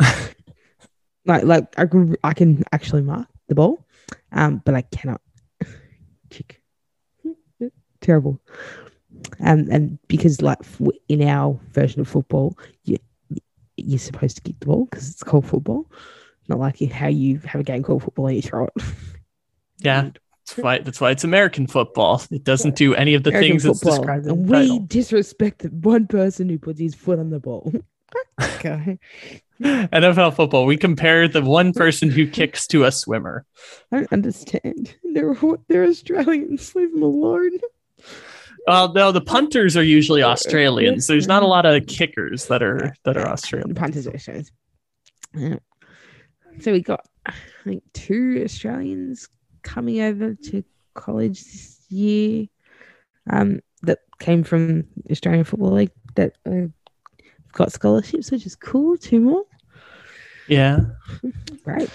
[1.26, 3.86] like like I can, I can actually mark the ball,
[4.32, 5.20] um, but I cannot
[6.28, 6.59] kick.
[8.00, 8.40] Terrible.
[9.40, 10.58] Um, and because like
[11.08, 12.96] in our version of football, you
[13.76, 15.90] you're supposed to kick the ball because it's called football,
[16.48, 18.72] not like how you have a game called football and you throw it.
[19.82, 20.10] Yeah,
[20.46, 20.78] that's why.
[20.80, 22.22] That's why it's American football.
[22.30, 24.78] It doesn't do any of the American things it's described And we title.
[24.80, 27.72] disrespect the one person who puts his foot on the ball.
[28.42, 28.98] okay.
[29.62, 30.66] NFL football.
[30.66, 33.46] We compare the one person who kicks to a swimmer.
[33.90, 34.96] I don't understand.
[35.02, 35.34] They're
[35.68, 36.74] they're Australians.
[36.74, 37.52] Leave them alone.
[38.66, 41.06] Well, no, the punters are usually Australians.
[41.06, 43.74] There's not a lot of kickers that are that are The Australian.
[43.74, 44.52] punters are Australians.
[46.60, 47.32] So we got I
[47.64, 49.28] think two Australians
[49.62, 52.46] coming over to college this year.
[53.28, 56.66] Um, that came from the Australian Football League that uh,
[57.52, 58.96] got scholarships, which is cool.
[58.98, 59.44] Two more,
[60.50, 60.80] Yeah,
[61.64, 61.88] great.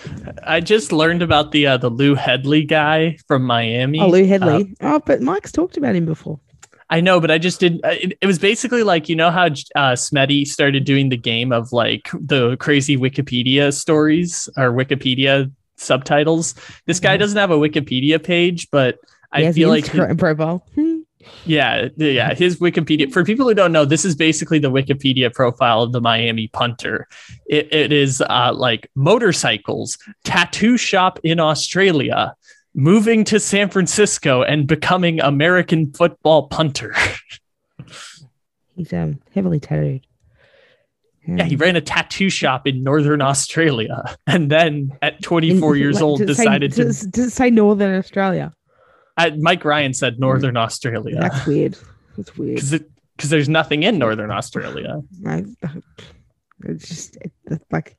[0.43, 3.99] I just learned about the uh, the Lou Hedley guy from Miami.
[3.99, 4.75] Oh, Lou Uh, Hedley.
[4.81, 6.39] oh, but Mike's talked about him before.
[6.89, 7.83] I know, but I just didn't.
[7.83, 11.51] uh, It, it was basically like you know how uh, Smetty started doing the game
[11.51, 16.55] of like the crazy Wikipedia stories or Wikipedia subtitles.
[16.85, 17.19] This guy Mhm.
[17.19, 18.99] doesn't have a Wikipedia page, but
[19.33, 20.65] I feel like Instagram profile.
[21.45, 22.33] Yeah, yeah.
[22.33, 23.11] His Wikipedia.
[23.11, 27.07] For people who don't know, this is basically the Wikipedia profile of the Miami punter.
[27.45, 32.35] It, it is uh, like motorcycles, tattoo shop in Australia,
[32.73, 36.95] moving to San Francisco, and becoming American football punter.
[38.75, 40.05] He's um heavily tattooed.
[41.27, 45.81] yeah, he Um, ran a tattoo shop in Northern Australia, and then at 24 in-
[45.81, 46.83] years like, old it say- decided to.
[47.09, 48.53] does say Northern Australia?
[49.17, 51.77] Uh, Mike Ryan said Northern Australia That's weird.
[52.17, 52.55] That's weird.
[52.55, 52.71] because
[53.15, 55.01] because there's nothing in Northern Australia.
[55.25, 55.45] I,
[56.65, 57.97] it's just it's like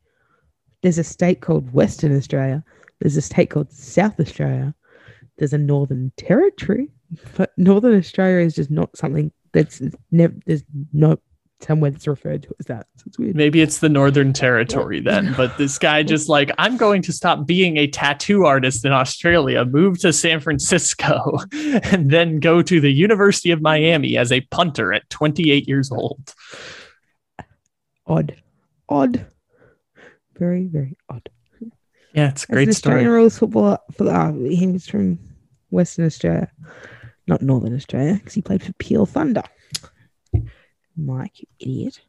[0.83, 2.62] there's a state called Western Australia.
[3.00, 4.74] There's a state called South Australia.
[5.38, 6.88] There's a Northern Territory,
[7.37, 10.35] but Northern Australia is just not something that's never.
[10.46, 11.18] There's no
[11.61, 12.87] somewhere that's referred to as that.
[12.97, 13.37] So it's weird.
[13.37, 17.47] Maybe it's the Northern Territory then, but this guy just like, I'm going to stop
[17.47, 22.92] being a tattoo artist in Australia, move to San Francisco, and then go to the
[22.92, 26.35] University of Miami as a punter at 28 years old.
[28.07, 28.37] Odd,
[28.88, 29.27] odd,
[30.38, 31.29] very very odd.
[32.12, 33.16] Yeah, it's a As great Australian story.
[33.16, 35.19] rules footballer for the, uh, he was from
[35.71, 36.51] Western Australia,
[37.27, 39.42] not Northern Australia, because he played for Peel Thunder.
[40.97, 42.01] Mike, you idiot.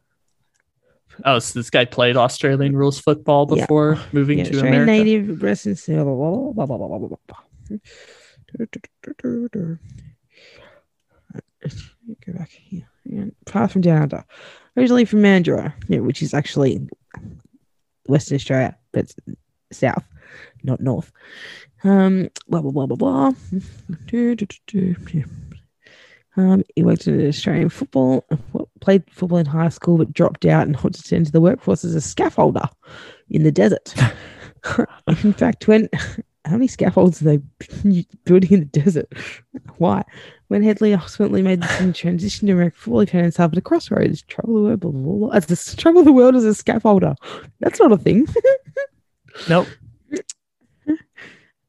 [1.26, 3.62] Oh, so this guy played Australian rules football Yeah.
[3.64, 5.04] before moving Yeah, to Australian America.
[5.04, 6.04] native Australia.
[6.04, 6.04] Blah,
[6.54, 7.78] blah, blah, blah, blah, blah, blah, blah.
[12.26, 12.88] Go back here.
[13.04, 14.24] Yeah, Far from down under.
[14.76, 16.88] Originally from Mandurah, yeah, which is actually
[18.08, 19.12] Western Australia, but
[19.72, 20.04] south,
[20.64, 21.12] not north.
[21.84, 23.32] Um, blah blah blah blah blah.
[24.06, 24.96] Do, do, do, do.
[25.14, 25.24] Yeah.
[26.38, 28.26] Um, he worked in Australian football,
[28.80, 32.00] played football in high school, but dropped out and opted into the workforce as a
[32.00, 32.70] scaffolder
[33.30, 33.96] in the desert.
[35.24, 35.90] in fact, when
[36.48, 37.38] how many scaffolds are they
[38.26, 39.12] building in the desert?
[39.78, 40.04] Why?
[40.48, 44.22] When Hedley ultimately made the transition to American football, he found himself at a crossroads.
[44.24, 47.16] Trouble the world, blah, blah, blah, as the trouble the world as a scaffolder.
[47.60, 48.28] That's not a thing.
[49.48, 49.68] Nope.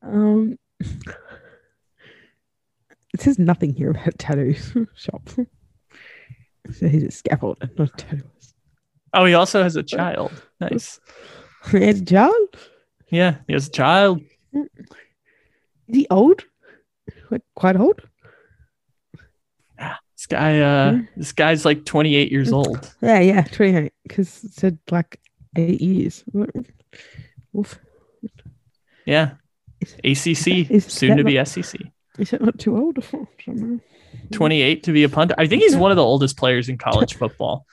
[0.01, 0.59] Um,
[3.19, 4.55] it says nothing here about tattoo
[4.95, 5.29] shop.
[6.73, 8.55] So he's a scaffolder, not a tattooist.
[9.15, 10.31] Oh, he also has a child.
[10.61, 11.01] Nice.
[11.71, 12.49] He has a child?
[13.11, 14.21] Yeah, he has a child.
[14.53, 14.67] Is
[15.87, 16.45] he old?
[17.31, 18.03] Like quite old?
[19.79, 21.01] This guy, uh, Yeah.
[21.17, 22.93] this guy's like 28 years old.
[23.01, 23.93] Yeah, yeah, 28.
[24.03, 25.21] Because it said like
[25.57, 26.25] eight years.
[27.57, 27.79] Oof.
[29.07, 29.35] Yeah.
[29.81, 31.81] Is- ACC, is soon to be SEC.
[32.19, 32.99] Is that not too old?
[32.99, 33.81] I don't know.
[34.33, 35.35] 28 to be a punter.
[35.39, 37.67] I think he's one of the oldest players in college football.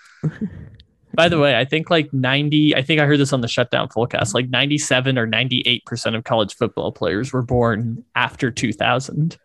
[1.14, 3.90] By the way, I think like 90, I think I heard this on the shutdown
[3.90, 4.34] forecast.
[4.34, 9.38] like 97 or 98% of college football players were born after 2000.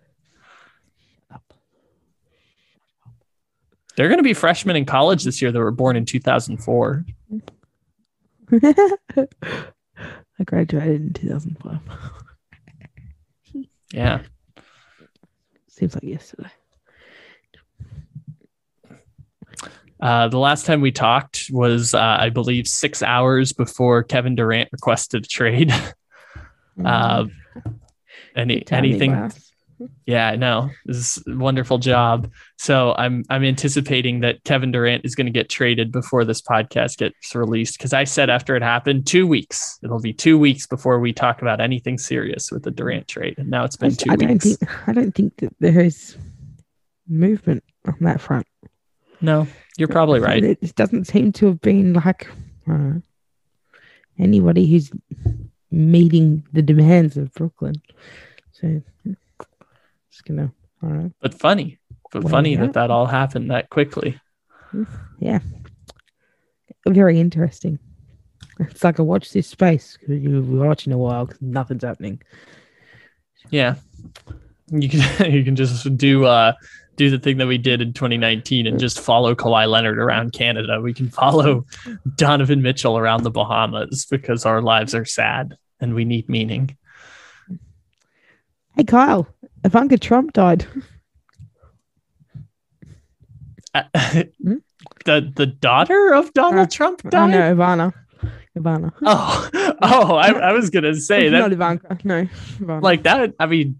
[3.96, 7.04] They're going to be freshmen in college this year that were born in 2004.
[8.62, 11.78] I graduated in 2005.
[13.92, 14.22] Yeah.
[15.80, 16.50] Seems like yesterday.
[19.98, 24.68] Uh, the last time we talked was, uh, I believe, six hours before Kevin Durant
[24.72, 25.72] requested a trade.
[26.84, 27.24] uh,
[28.36, 29.30] any anything.
[30.06, 30.70] Yeah, no.
[30.84, 32.30] This is a wonderful job.
[32.58, 36.98] So I'm I'm anticipating that Kevin Durant is going to get traded before this podcast
[36.98, 39.78] gets released because I said after it happened, two weeks.
[39.82, 43.34] It'll be two weeks before we talk about anything serious with the Durant trade.
[43.38, 44.56] And now it's been two I don't weeks.
[44.56, 46.16] think I don't think that there is
[47.08, 48.46] movement on that front.
[49.20, 49.46] no,
[49.78, 50.42] you're probably right.
[50.44, 52.28] It, it doesn't seem to have been like
[52.70, 52.94] uh,
[54.18, 54.90] anybody who's
[55.70, 57.74] meeting the demands of Brooklyn.
[58.52, 58.82] So
[60.20, 60.52] just gonna
[60.82, 61.12] all right.
[61.20, 61.78] But funny.
[62.12, 62.62] But Well, funny yeah.
[62.62, 64.18] that that all happened that quickly.
[65.18, 65.40] Yeah.
[66.86, 67.78] Very interesting.
[68.58, 72.22] It's like I watch this space because you've been watching a while because nothing's happening.
[73.50, 73.76] Yeah.
[74.68, 76.52] You can you can just do uh
[76.96, 80.80] do the thing that we did in 2019 and just follow Kawhi Leonard around Canada.
[80.80, 81.64] We can follow
[82.16, 86.76] Donovan Mitchell around the Bahamas because our lives are sad and we need meaning.
[88.76, 89.26] Hey Kyle,
[89.64, 90.66] Ivanka Trump died.
[93.72, 93.82] Uh,
[95.04, 97.30] the the daughter of Donald Uh, Trump Oh died.
[97.30, 97.92] no, Ivana.
[98.58, 98.92] Ivana.
[99.04, 99.48] Oh,
[99.82, 101.98] oh, I, I was gonna say not that Ivanka.
[102.02, 102.24] No,
[102.58, 102.82] Ivana.
[102.82, 103.32] like that.
[103.38, 103.78] I mean,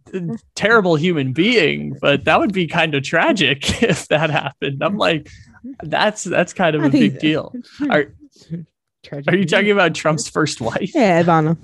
[0.54, 4.80] terrible human being, but that would be kind of tragic if that happened.
[4.80, 5.28] I'm like,
[5.82, 7.52] that's that's kind of I a big deal.
[7.90, 8.14] Are-
[9.02, 9.32] Tragic.
[9.32, 10.94] Are you talking about Trump's first wife?
[10.94, 11.56] Yeah, Ivana.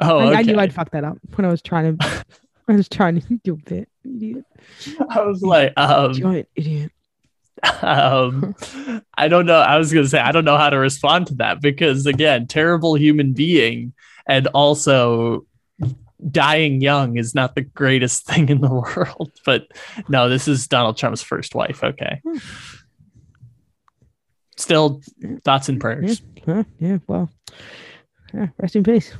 [0.00, 0.58] Oh, I, I knew.
[0.58, 2.24] I'd fuck that up when I was trying to.
[2.68, 3.88] I was trying to do a bit.
[4.04, 4.44] Idiot.
[5.10, 6.92] I was like, um, Giant idiot.
[7.82, 8.54] um,
[9.16, 9.58] I don't know.
[9.58, 12.94] I was gonna say I don't know how to respond to that because again, terrible
[12.96, 13.92] human being,
[14.26, 15.46] and also
[16.30, 19.32] dying young is not the greatest thing in the world.
[19.46, 19.68] But
[20.08, 21.82] no, this is Donald Trump's first wife.
[21.84, 22.20] Okay.
[24.56, 25.00] Still,
[25.44, 25.80] thoughts and Yeah.
[25.80, 26.64] prayers, Huh?
[26.78, 26.98] Yeah.
[27.06, 27.30] Well.
[28.32, 28.48] Yeah.
[28.58, 29.12] Rest in peace.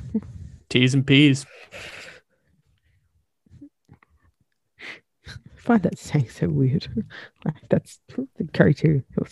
[0.69, 1.45] T's and P's.
[5.65, 6.87] Find that saying so weird.
[7.43, 7.99] like that's
[8.37, 8.45] the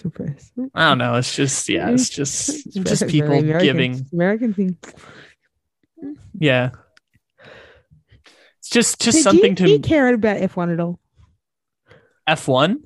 [0.09, 0.51] Press.
[0.73, 1.15] I don't know.
[1.15, 1.89] It's just yeah.
[1.89, 3.59] It's just It's just people American.
[3.65, 4.77] giving American thing.
[6.37, 6.71] yeah.
[8.59, 10.99] It's just just Do- something you, do you to care about F1 at all?
[12.25, 12.83] F one.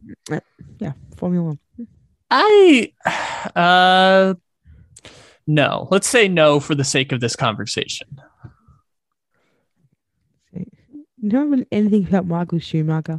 [0.79, 1.59] Yeah, Formula One.
[2.29, 2.91] I
[3.55, 4.33] uh
[5.45, 5.87] no.
[5.91, 8.19] Let's say no for the sake of this conversation.
[11.19, 13.17] You know anything about Michael Schumacher?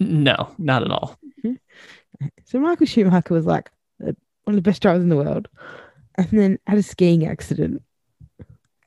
[0.00, 1.18] No, not at all.
[2.44, 4.14] So Michael Schumacher was like one
[4.46, 5.48] of the best drivers in the world,
[6.14, 7.82] and then had a skiing accident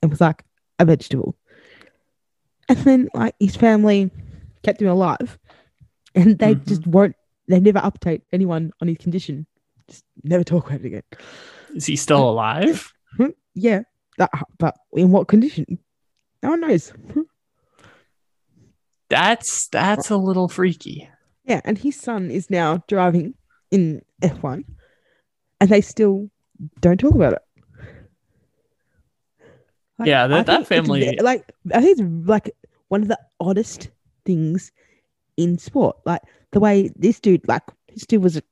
[0.00, 0.44] and was like
[0.78, 1.36] a vegetable.
[2.68, 4.10] And then like his family
[4.62, 5.38] kept him alive,
[6.14, 6.66] and they Mhm.
[6.66, 7.16] just won't.
[7.48, 9.46] They never update anyone on his condition.
[9.88, 11.02] Just never talk about it again.
[11.74, 12.92] Is he still alive?
[13.54, 13.82] Yeah,
[14.16, 15.78] that, but in what condition?
[16.42, 16.92] No one knows.
[19.08, 21.08] That's that's a little freaky.
[21.44, 23.34] Yeah, and his son is now driving
[23.70, 24.64] in F1,
[25.60, 26.30] and they still
[26.80, 27.42] don't talk about it.
[30.04, 32.50] Yeah, that- that family- like I think it's like
[32.88, 33.88] one of the oddest
[34.24, 34.70] things
[35.36, 35.96] in sport.
[36.04, 37.62] Like the way this dude, like
[37.94, 38.42] this dude was a,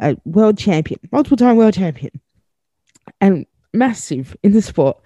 [0.00, 2.12] a world champion, multiple time world champion,
[3.20, 3.44] and
[3.74, 4.96] massive in the sport,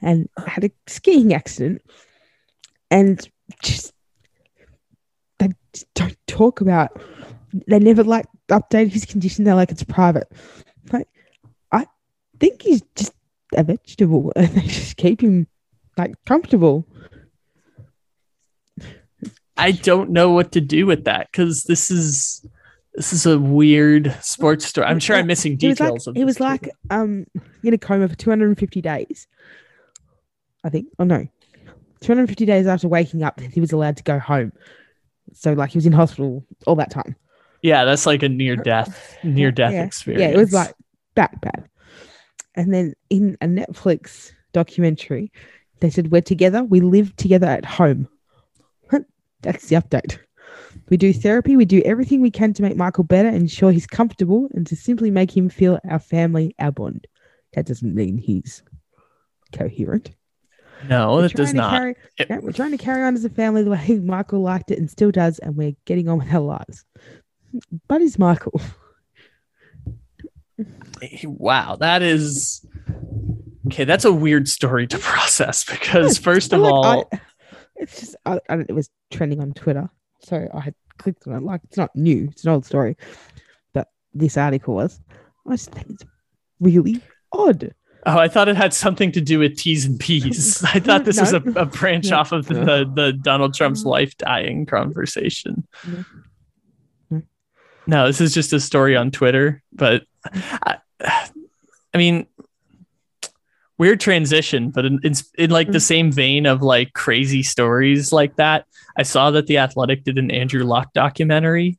[0.00, 1.82] and had a skiing accident,
[2.90, 3.28] and
[3.62, 3.92] just
[5.38, 7.00] they just don't talk about.
[7.66, 9.44] They never like update his condition.
[9.44, 10.28] They're like it's private.
[10.92, 11.08] Like
[11.70, 11.86] I
[12.38, 13.12] think he's just
[13.54, 15.46] a vegetable, and they just keep him
[15.96, 16.86] like comfortable.
[19.56, 22.44] I don't know what to do with that because this is
[22.94, 24.86] this is a weird sports story.
[24.86, 26.18] I'm sure I'm missing He was like, details of it.
[26.18, 27.26] he was like um
[27.62, 29.26] in a coma for 250 days.
[30.64, 30.88] I think.
[30.98, 31.26] Oh no.
[32.02, 34.52] 250 days after waking up, he was allowed to go home.
[35.32, 37.16] So like he was in hospital all that time.
[37.62, 39.84] yeah, that's like a near death near death yeah.
[39.84, 40.22] experience.
[40.22, 40.74] Yeah, it was like
[41.14, 41.68] bad, bad.
[42.54, 45.32] And then in a Netflix documentary,
[45.80, 46.62] they said we're together.
[46.62, 48.08] We live together at home.
[49.42, 50.18] That's the update.
[50.88, 51.56] We do therapy.
[51.56, 55.10] We do everything we can to make Michael better, ensure he's comfortable, and to simply
[55.10, 57.06] make him feel our family, our bond.
[57.54, 58.62] That doesn't mean he's
[59.52, 60.12] coherent.
[60.88, 61.70] No, We're it does not.
[61.72, 64.70] Carry, It- yeah, we're trying to carry on as a family the way Michael liked
[64.70, 66.84] it and still does, and we're getting on with our lives.
[67.88, 68.60] But is Michael?
[71.24, 72.64] Wow, that is
[73.66, 73.84] okay.
[73.84, 77.20] That's a weird story to process because first of Like, all, I-
[77.76, 81.42] it's just I, I, it was trending on Twitter, so I had clicked on it.
[81.42, 82.96] Like it's not new; it's an old story,
[83.72, 85.00] but this article was.
[85.48, 86.04] I just think it's
[86.60, 87.00] really
[87.32, 87.74] odd.
[88.06, 90.62] Oh, I thought it had something to do with T's and P's.
[90.74, 92.18] I thought this was a, a branch No.
[92.18, 93.90] off of the, the the Donald Trump's mm-hmm.
[93.90, 95.66] life dying conversation.
[95.86, 96.04] No.
[97.10, 97.22] No.
[97.86, 100.56] No, this is just a story on Twitter, but mm-hmm.
[100.64, 100.78] I,
[101.94, 102.26] I mean,
[103.78, 105.82] weird transition, but in, in, in like the Mm.
[105.82, 110.30] same vein of like crazy stories like that, I saw that the Athletic did an
[110.30, 111.78] Andrew Luck documentary,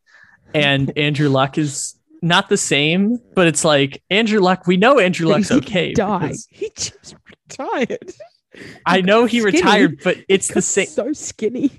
[0.53, 4.65] and Andrew Luck is not the same, but it's like Andrew Luck.
[4.65, 5.93] We know Andrew Luck's He okay.
[5.93, 6.36] died.
[6.49, 7.15] He just
[7.49, 8.13] retired.
[8.86, 9.57] I know he Skinny.
[9.57, 10.88] retired, but it's the same.
[10.88, 11.71] So skinny.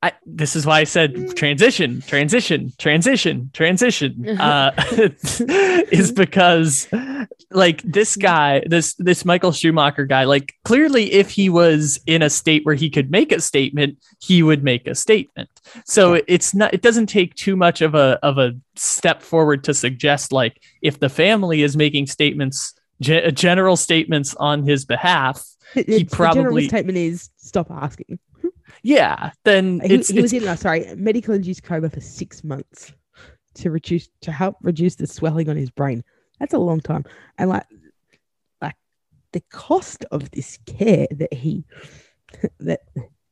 [0.00, 4.24] I, this is why I said transition, transition, transition, transition.
[4.38, 4.70] Uh,
[5.90, 6.86] is because
[7.50, 12.30] like this guy, this this Michael Schumacher guy, like clearly, if he was in a
[12.30, 15.48] state where he could make a statement, he would make a statement.
[15.84, 16.72] So it's not.
[16.74, 20.98] It doesn't take too much of a of a step forward to suggest like if
[21.00, 25.44] the family is making statements, ge- general statements on his behalf,
[25.74, 28.18] It's- the general probably- statement is stop asking.
[28.82, 32.92] yeah, then He, it's, he was in, uh, sorry, medical induced coma for six months
[33.54, 36.04] to reduce to help reduce the swelling on his brain.
[36.38, 37.04] That's a long time,
[37.36, 37.66] and like,
[38.62, 38.76] like
[39.32, 41.64] the cost of this care that he
[42.60, 42.80] that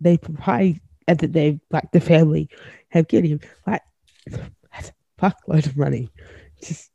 [0.00, 2.48] they provide and that they like the family
[2.90, 3.82] have given him, like
[4.26, 6.10] that's a fuckload of money.
[6.62, 6.90] Just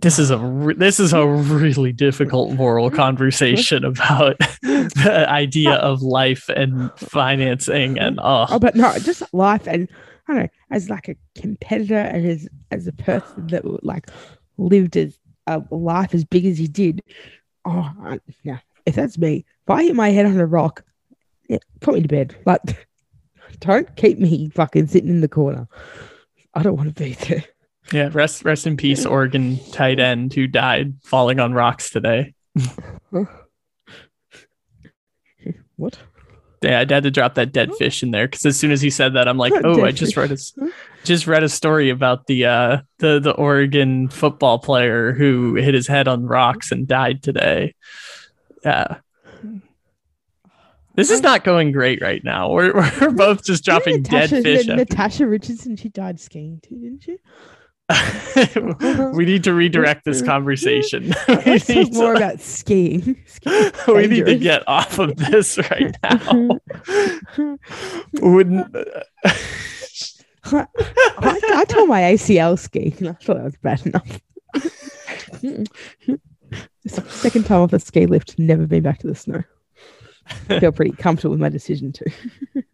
[0.00, 6.02] this is a re- this is a really difficult moral conversation about the idea of
[6.02, 9.88] life and financing and oh, oh but no, just life and
[10.26, 14.10] I don't know, as like a competitor and as as a person that like
[14.56, 17.02] lived as a life as big as he did.
[17.64, 18.58] Oh, yeah.
[18.86, 20.84] If that's me, if I hit my head on a rock,
[21.48, 22.36] yeah, put me to bed.
[22.44, 22.60] Like,
[23.60, 25.68] don't keep me fucking sitting in the corner.
[26.54, 27.44] I don't want to be there.
[27.92, 32.32] yeah rest rest in peace Oregon tight end who died falling on rocks today
[35.76, 35.98] What?
[36.62, 38.88] Yeah, I had to drop that dead fish in there because as soon as he
[38.88, 40.38] said that, I'm like, oh, Dead I just read a
[41.04, 45.86] just read a story about the uh the the Oregon football player who hit his
[45.86, 47.74] head on rocks and died today.
[48.64, 48.98] Yeah.
[50.96, 52.50] This is not going great right now.
[52.50, 54.66] We're, we're both just dropping dead fish.
[54.66, 57.18] Natasha Richardson, she died skiing too, didn't she?
[59.14, 61.12] we need to redirect this conversation.
[61.28, 63.22] we Let's talk need more to, about skiing.
[63.26, 66.48] Skiing's we need to get off of this right now.
[68.22, 68.74] Wouldn't
[70.44, 70.66] I,
[71.18, 74.20] I tore my ACL skiing and I thought that was bad enough.
[76.84, 79.42] It's the second time off the ski lift, never been back to the snow.
[80.48, 82.04] I feel pretty comfortable with my decision too.
[82.54, 82.64] it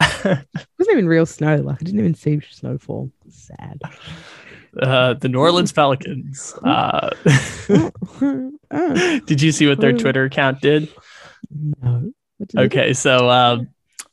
[0.78, 3.10] wasn't even real snow, like I didn't even see snowfall.
[3.28, 3.80] Sad.
[4.80, 6.54] uh, the New Orleans Pelicans.
[6.64, 7.10] Uh,
[7.68, 8.52] oh,
[9.26, 10.88] did you see what their Twitter account did?
[11.50, 12.12] no.
[12.38, 12.64] Did they do?
[12.66, 13.68] Okay, so um,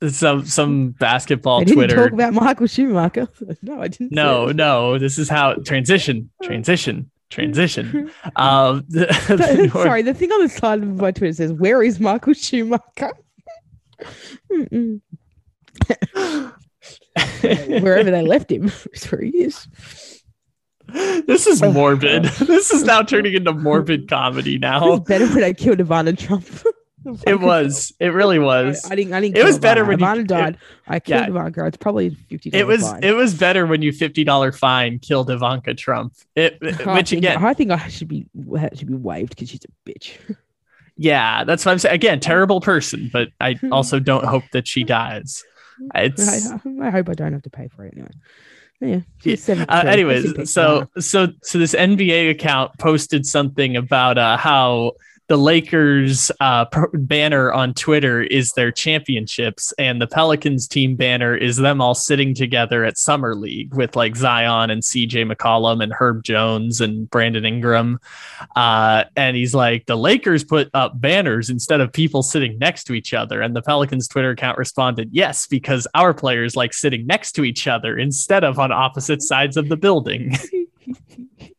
[0.09, 1.95] some some basketball I didn't Twitter.
[1.95, 3.27] talk about Michael Schumacher.
[3.61, 4.11] No, I didn't.
[4.11, 8.11] no, no, this is how transition, transition, transition.
[8.35, 11.81] Um, the, the Nor- Sorry, the thing on the side of my Twitter says, "Where
[11.81, 13.13] is Michael Schumacher?"
[17.69, 19.67] Wherever they left him is where he is.
[20.87, 22.25] this is morbid.
[22.25, 24.97] this is now turning into morbid comedy now.
[24.99, 26.45] better when I killed Ivana Trump.
[27.27, 27.93] It was.
[27.99, 28.85] It really was.
[28.85, 29.13] I, I didn't.
[29.13, 29.37] I didn't.
[29.37, 29.87] It was better Ivana.
[29.87, 30.57] when you- Ivana it- died.
[30.87, 31.29] I killed yeah.
[31.29, 31.65] Ivanka.
[31.65, 32.49] It's probably fifty.
[32.53, 36.13] It was it was better when you fifty dollar fine killed Ivanka Trump.
[36.35, 38.27] It which again, I think I should be
[38.75, 40.17] should be waived because she's a bitch.
[40.97, 41.95] yeah, that's what I'm saying.
[41.95, 45.43] Again, terrible person, but I also don't hope that she dies.
[45.95, 48.09] It's I, I hope I don't have to pay for it anyway.
[48.79, 48.99] Yeah.
[49.23, 49.65] Yeah.
[49.69, 54.93] uh, anyways, so so so this NBA account posted something about uh, how
[55.27, 61.57] the Lakers uh, banner on Twitter is their championships, and the Pelicans team banner is
[61.57, 66.23] them all sitting together at Summer League with like Zion and CJ McCollum and Herb
[66.23, 67.99] Jones and Brandon Ingram.
[68.55, 72.93] Uh, and he's like, the Lakers put up banners instead of people sitting next to
[72.93, 73.41] each other.
[73.41, 77.67] And the Pelicans Twitter account responded, yes, because our players like sitting next to each
[77.67, 80.37] other instead of on opposite sides of the building.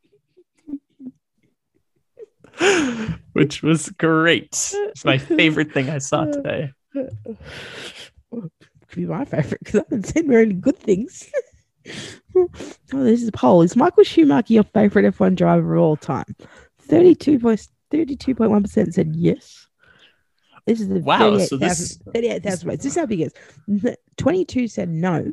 [3.32, 4.52] which was great.
[4.52, 6.72] It's my favorite thing I saw today.
[8.88, 11.30] could be my favorite because I haven't seen very good things.
[12.36, 12.48] oh,
[12.92, 13.62] this is a poll.
[13.62, 16.36] Is Michael Schumacher your favorite F1 driver of all time?
[16.88, 19.66] 32.1% said yes.
[20.66, 22.82] This is the Wow, so 38,000 this- 38,000 votes.
[22.82, 23.32] This is how big it
[23.68, 23.96] is.
[24.16, 25.30] 22 said no.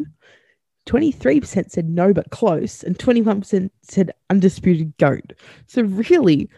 [0.85, 2.83] 23% said no, but close.
[2.83, 5.33] And 21% said undisputed GOAT.
[5.67, 6.49] So really,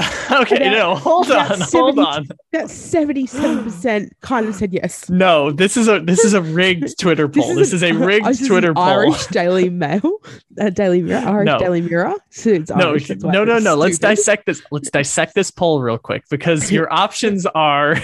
[0.42, 2.28] okay, no, hold on, hold on.
[2.52, 5.08] that 77% kind of said yes.
[5.10, 7.54] No, this is a this is a rigged Twitter poll.
[7.54, 8.82] This, is a an- rigged this is an Twitter poll.
[8.84, 10.18] Irish Daily Mail,
[10.60, 11.58] uh, Daily Mirror, Irish No.
[11.58, 12.14] Daily Mirror.
[12.30, 13.74] So it's No, Irish, no, no, it's no.
[13.74, 14.62] Let's dissect this.
[14.70, 17.96] Let's dissect this poll real quick because your options are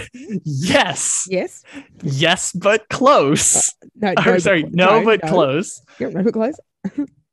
[0.43, 1.63] yes, Yes.
[2.03, 3.73] yes, but close.
[3.95, 4.09] No.
[4.17, 5.81] Or, no but sorry, clo- no, but close.
[5.99, 6.55] Yeah, no, but close.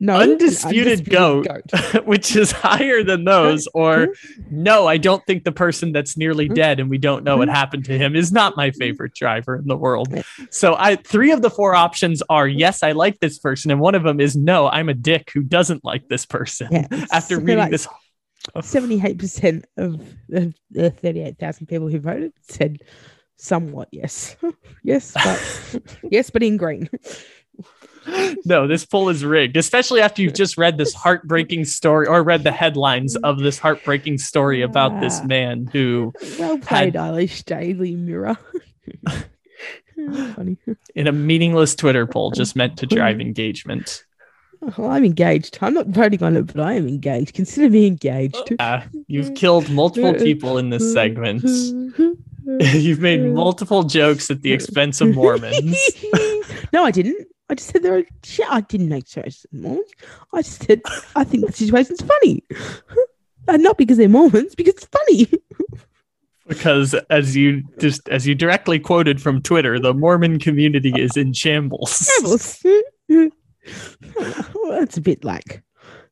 [0.04, 0.20] No.
[0.20, 1.46] and Undisputed goat.
[2.04, 4.08] which is higher than those, or
[4.50, 7.86] no, I don't think the person that's nearly dead and we don't know what happened
[7.86, 10.14] to him is not my favorite driver in the world.
[10.50, 13.94] So I three of the four options are yes, I like this person, and one
[13.94, 16.68] of them is no, I'm a dick who doesn't like this person.
[16.70, 17.88] Yeah, After reading like this,
[18.60, 22.82] Seventy-eight percent of the, the thirty-eight thousand people who voted said
[23.38, 24.36] somewhat yes,
[24.82, 26.90] yes, but yes, but in green.
[28.44, 32.44] No, this poll is rigged, especially after you've just read this heartbreaking story or read
[32.44, 38.36] the headlines of this heartbreaking story about this man who, Well played, Irish Daily Mirror.
[40.34, 40.56] Funny.
[40.94, 44.04] in a meaningless Twitter poll, just meant to drive engagement.
[44.78, 45.58] Well, I'm engaged.
[45.60, 47.34] I'm not voting on it, but I am engaged.
[47.34, 48.54] Consider me engaged.
[48.58, 51.44] Uh, you've killed multiple people in this segment.
[52.46, 55.78] You've made multiple jokes at the expense of Mormons.
[56.74, 57.26] no, I didn't.
[57.48, 58.04] I just said there are.
[58.22, 59.90] Shit, I didn't make at Mormons.
[60.32, 60.80] I just said
[61.14, 62.42] I think the situation's funny,
[63.48, 65.30] and not because they're Mormons, because it's funny.
[66.48, 71.32] because as you just as you directly quoted from Twitter, the Mormon community is in
[71.32, 72.10] shambles.
[72.18, 72.64] Shambles.
[73.08, 73.30] well,
[74.70, 75.62] that's a bit like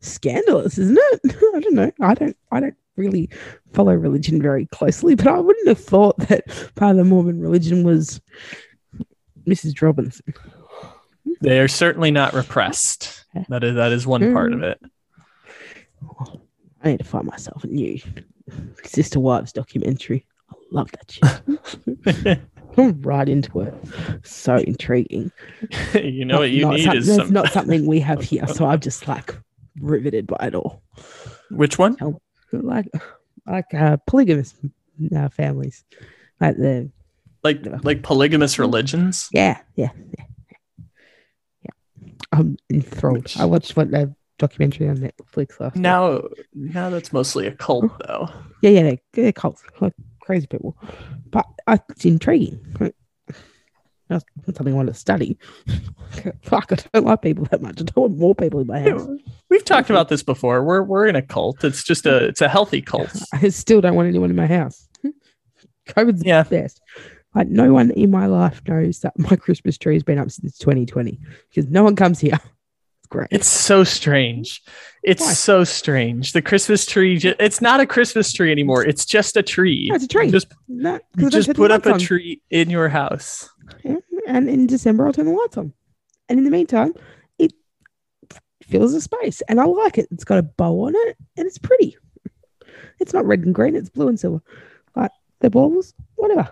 [0.01, 1.37] scandalous, isn't it?
[1.55, 1.93] I don't know.
[2.01, 2.37] I don't.
[2.51, 3.31] I don't really
[3.73, 7.85] follow religion very closely, but I wouldn't have thought that part of the Mormon religion
[7.85, 8.21] was
[9.47, 9.81] Mrs.
[9.81, 10.35] Robinson.
[11.41, 13.25] They are certainly not repressed.
[13.49, 14.81] That is that is one part of it.
[16.83, 17.99] I need to find myself a new
[18.85, 20.27] Sister Wives documentary.
[20.51, 21.11] I love that
[22.15, 22.41] shit.
[22.77, 23.75] I'm right into it.
[24.25, 25.31] So intriguing.
[25.95, 27.33] you know Not- what you need some- is that's some.
[27.33, 28.47] not something we have here.
[28.49, 29.37] So I'm just like
[29.81, 30.83] riveted by it all.
[31.51, 31.97] Which one?
[32.53, 32.89] Like
[33.47, 34.55] like uh, polygamous
[35.17, 35.85] uh, families,
[36.41, 36.91] like the
[37.43, 39.29] Like like polygamous religions?
[39.33, 40.25] yeah yeah yeah yeah.
[42.33, 43.19] I'm enthralled.
[43.25, 45.77] Which- I watched what the documentary on Netflix last.
[45.77, 45.83] night.
[45.83, 46.23] Now,
[46.55, 48.29] now that's mostly a cult, though.
[48.63, 50.77] Yeah, yeah, they're, they're cults, like crazy people.
[51.31, 52.59] But uh, it's intriguing.
[54.09, 55.39] That's something I want to study.
[56.43, 57.81] Fuck, I don't like people that much.
[57.81, 59.07] I don't want more people in my house.
[59.49, 60.63] We've talked about this before.
[60.63, 61.65] We're we're in a cult.
[61.65, 63.11] It's just a it's a healthy cult.
[63.33, 64.87] I still don't want anyone in my house.
[65.89, 66.43] COVID's Yeah.
[66.43, 66.81] the best.
[67.35, 70.59] Like no one in my life knows that my Christmas tree has been up since
[70.59, 71.19] 2020
[71.49, 72.35] because no one comes here.
[72.35, 73.29] It's great.
[73.31, 74.63] It's so strange.
[75.03, 75.33] It's Why?
[75.33, 76.33] so strange.
[76.33, 77.19] The Christmas tree.
[77.19, 78.85] Ju- it's not a Christmas tree anymore.
[78.85, 79.89] It's just a tree.
[79.89, 80.31] No, it's a tree.
[80.31, 81.99] Just No, 'cause I just put up a on.
[81.99, 83.49] tree in your house.
[83.83, 85.73] Yeah, and in December I'll turn the lights on.
[86.29, 86.95] And in the meantime,
[87.39, 87.53] it
[88.63, 90.09] fills the space, and I like it.
[90.13, 91.97] It's got a bow on it, and it's pretty.
[93.01, 94.41] It's not red and green; it's blue and silver.
[94.95, 95.11] Like
[95.41, 96.49] the balls, whatever.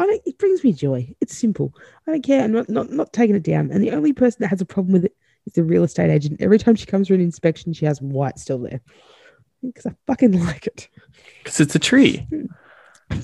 [0.00, 0.22] I don't.
[0.24, 1.14] It brings me joy.
[1.20, 1.74] It's simple.
[2.06, 2.42] I don't care.
[2.42, 3.70] I'm not not not taking it down.
[3.70, 6.40] And the only person that has a problem with it is the real estate agent.
[6.40, 8.80] Every time she comes for an inspection, she has white still there
[9.62, 10.88] because I fucking like it.
[11.38, 12.26] Because it's a tree.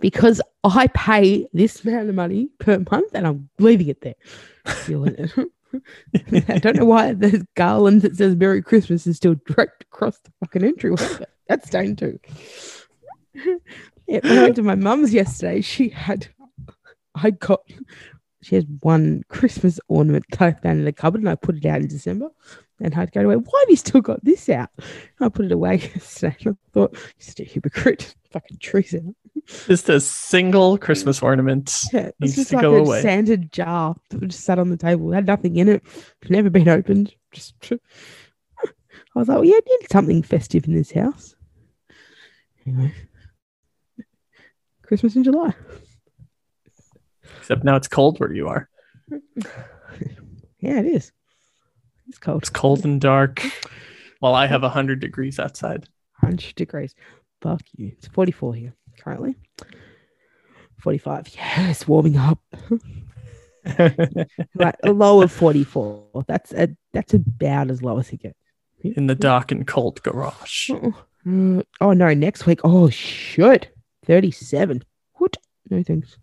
[0.00, 4.14] because I pay this amount of money per month and I'm leaving it there.
[6.48, 10.30] I don't know why the garland that says Merry Christmas is still draped across the
[10.40, 11.06] fucking entryway,
[11.48, 12.18] that's staying too.
[13.34, 16.28] yeah, when I went to my mum's yesterday, she had,
[17.16, 17.60] I got,
[18.42, 21.66] she has one Christmas ornament that I found in the cupboard and I put it
[21.66, 22.28] out in December.
[22.78, 24.68] And I'd go away, why have you still got this out?
[25.20, 26.36] I put it away yesterday.
[26.44, 28.14] and I thought, you're just a hypocrite.
[28.32, 29.14] Fucking trees out.
[29.66, 31.74] Just a single Christmas ornament.
[31.92, 33.00] Yeah, it's just to like go a away.
[33.00, 35.10] sanded jar that just sat on the table.
[35.10, 35.82] It had nothing in it.
[36.20, 37.14] It's never been opened.
[37.32, 41.34] Just I was like, well, yeah, I need something festive in this house.
[42.66, 42.92] Anyway,
[44.82, 45.54] Christmas in July.
[47.38, 48.68] Except now it's cold where you are.
[50.60, 51.12] Yeah, it is.
[52.08, 52.42] It's cold.
[52.42, 53.42] It's cold and dark.
[54.20, 55.88] While I have hundred degrees outside.
[56.20, 56.94] 100 degrees.
[57.42, 57.92] Fuck you.
[57.98, 59.36] It's 44 here currently.
[60.78, 61.28] 45.
[61.34, 62.38] Yes, warming up.
[64.54, 66.24] Like a low of 44.
[66.28, 68.38] That's a, that's about as low as it gets.
[68.84, 70.70] In the dark and cold garage.
[70.70, 70.94] Oh,
[71.26, 72.60] mm, oh no, next week.
[72.62, 73.74] Oh shit.
[74.04, 74.84] 37.
[75.14, 75.36] What?
[75.68, 76.16] No thanks.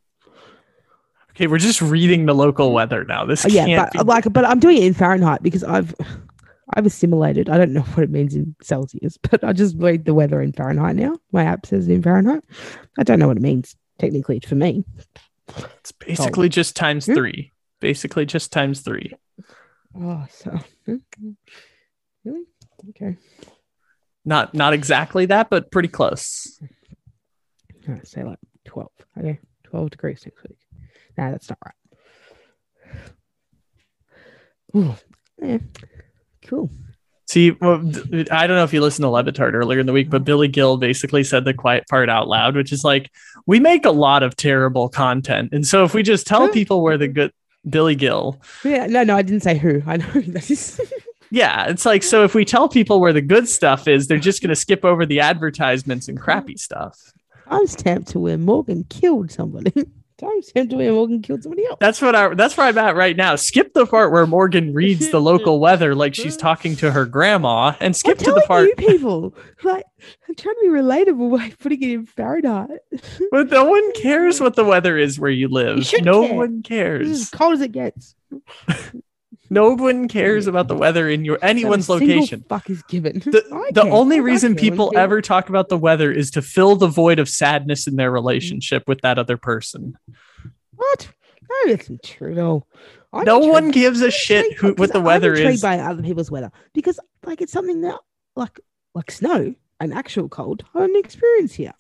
[1.36, 3.26] Okay, we're just reading the local weather now.
[3.26, 5.64] This Oh, yeah, can't but be uh, like but I'm doing it in Fahrenheit because
[5.64, 5.94] I've
[6.76, 7.50] I've assimilated.
[7.50, 10.54] I don't know what it means in Celsius, but I just read the weather in
[10.54, 11.18] Fahrenheit now.
[11.32, 12.44] My app says in Fahrenheit.
[13.00, 14.84] I don't know what it means technically for me.
[15.80, 17.16] It's basically just times Hmm?
[17.16, 17.52] three.
[17.80, 19.14] Basically just times three.
[20.00, 20.96] Oh, so hmm,
[22.24, 22.44] really?
[22.90, 23.18] Okay.
[24.26, 26.60] Not not exactly that, but pretty close.
[27.90, 28.90] Oh, say like 12.
[29.20, 29.40] Okay.
[29.66, 30.58] 12 degrees next week.
[31.18, 31.74] Nah, that's not right.
[34.76, 34.96] Ooh,
[35.42, 35.60] yeah.
[36.46, 36.70] Cool.
[37.28, 37.78] See, well,
[38.32, 40.48] I don't know if you listened to Le Batard earlier in the week, but Billy
[40.48, 43.10] Gil basically said the quiet part out loud, which is like,
[43.48, 45.50] we make a lot of terrible content.
[45.52, 47.32] And so if we just tell people where the good
[47.68, 49.82] Billy Gil, Yeah, no, no, I didn't say who.
[49.88, 50.80] I know who that is.
[51.32, 54.42] yeah, it's like, so if we tell people where the good stuff is, they're just
[54.42, 57.00] going to skip over the advertisements and crappy stuff.
[57.48, 59.72] Timestamp to where Morgan killed somebody.
[60.18, 61.78] Timestamp to where Morgan killed somebody else.
[61.80, 63.36] That's what I, that's where I'm at right now.
[63.36, 67.74] Skip the part where Morgan reads the local weather like she's talking to her grandma
[67.80, 69.36] and skip I'm to the part you people.
[69.64, 69.86] Like,
[70.28, 72.80] I'm trying to be relatable by putting it in Fahrenheit.
[73.32, 75.86] But no one cares what the weather is where you live.
[75.86, 76.36] should no care.
[76.36, 77.10] one cares.
[77.10, 78.16] as cold as it gets.
[79.54, 82.46] No one cares about the weather in your anyone's Not a single location.
[82.50, 83.20] Fuck is given.
[83.20, 86.88] The, the only reason care people ever talk about the weather is to fill the
[86.88, 89.96] void of sadness in their relationship with that other person.
[90.76, 91.12] What?
[91.68, 92.68] That's not true all.
[93.14, 95.62] I'm No one gives a shit who, what the weather I'm is.
[95.62, 98.00] by other people's weather because, like, it's something that,
[98.36, 98.60] like,
[98.96, 101.74] like snow, an actual cold, I don't experience here.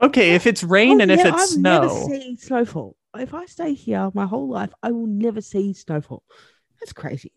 [0.00, 2.96] Okay, if it's rain and if it's I've snow, never seen snowfall.
[3.14, 6.22] If I stay here my whole life, I will never see snowfall.
[6.84, 7.32] That's crazy.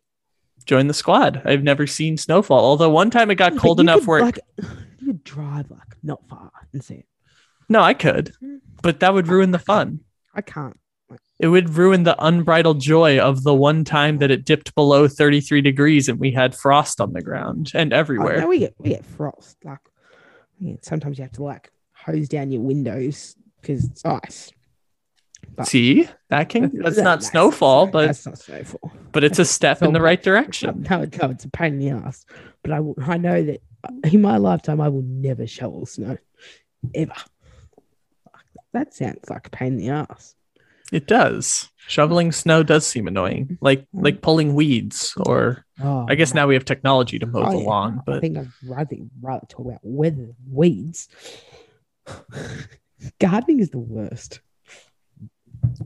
[0.65, 1.41] join the squad.
[1.45, 2.59] I've never seen snowfall.
[2.65, 4.39] Although one time it got But cold enough could, where like
[4.99, 7.05] you could drive like not far and see it.
[7.69, 8.33] no, I could,
[8.81, 10.01] but that would ruin the fun.
[10.33, 10.77] I can't.
[11.39, 15.61] It would ruin the unbridled joy of the one time that it dipped below 33
[15.61, 18.41] degrees and we had frost on the ground and Oh, everywhere.
[18.41, 19.55] no, we get we get frost.
[19.63, 19.79] Like
[20.81, 24.51] sometimes you have to like hose down your windows because it's ice.
[25.63, 28.91] See, that can that's That- not snowfall, but that's not snowfall.
[29.11, 30.85] but it's a step in the right direction.
[30.89, 32.25] no, no, it's a pain in the ass.
[32.63, 33.61] But I, will, I know that
[34.11, 36.17] in my lifetime, I will never shovel snow,
[36.93, 37.13] ever.
[38.73, 40.35] That sounds like a pain in the ass.
[40.91, 41.69] It does.
[41.87, 43.55] Shoveling snow does seem annoying, mm-hmm.
[43.65, 45.13] like like pulling weeds.
[45.17, 46.41] Or Oh, I guess no.
[46.41, 47.63] now we have technology to mow Oh, the yeah.
[47.67, 51.07] lawn, I think I'd rather, rather talk about weather than weeds.
[53.19, 54.41] Gardening is the worst.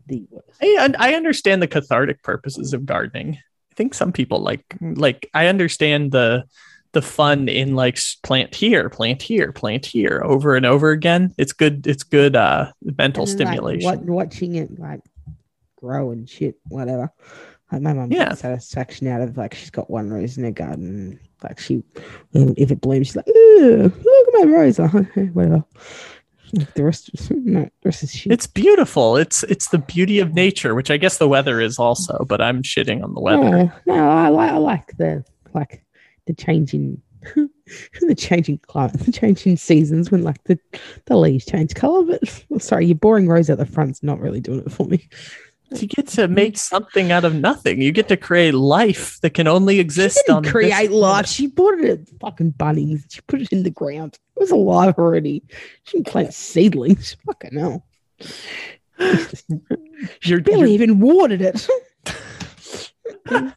[0.07, 0.59] The worst.
[0.61, 3.37] I, I understand the cathartic purposes of gardening.
[3.71, 6.43] I think some people like like I understand the
[6.93, 11.33] the fun in like plant here, plant here, plant here over and over again.
[11.37, 11.87] It's good.
[11.87, 14.05] It's good uh, mental And then, like, stimulation.
[14.07, 14.99] watching it like
[15.77, 17.09] grow and shit, whatever.
[17.71, 18.29] Like my mum Yeah.
[18.29, 21.17] gets satisfaction out of like she's got one rose in her garden.
[21.41, 21.81] Like she,
[22.33, 23.93] if it blooms, she's like, look
[24.27, 24.77] at my rose."
[25.33, 25.63] Whatever.
[26.73, 28.31] The rest, no, the rest is shit.
[28.31, 29.17] It's beautiful.
[29.17, 32.25] It's it's the beauty of nature, which I guess the weather is also.
[32.27, 33.49] But I'm shitting on the weather.
[33.49, 35.23] No, no, I like I like the
[35.53, 35.83] like
[36.27, 37.01] the changing
[37.35, 40.57] the changing climate, the changing seasons when like the,
[41.05, 42.05] the leaves change color.
[42.05, 45.07] But sorry, your boring rose at the front's not really doing it for me.
[45.73, 47.81] You get to make something out of nothing.
[47.81, 50.21] You get to create life that can only exist.
[50.25, 51.27] She on this create life.
[51.27, 53.05] She bought it at fucking Bunnings.
[53.09, 54.19] She put it in the ground.
[54.35, 55.43] It was alive already.
[55.83, 57.15] She didn't plant seedlings.
[57.25, 57.85] Fucking hell.
[60.23, 61.67] You're, Barely even watered it.
[63.25, 63.53] I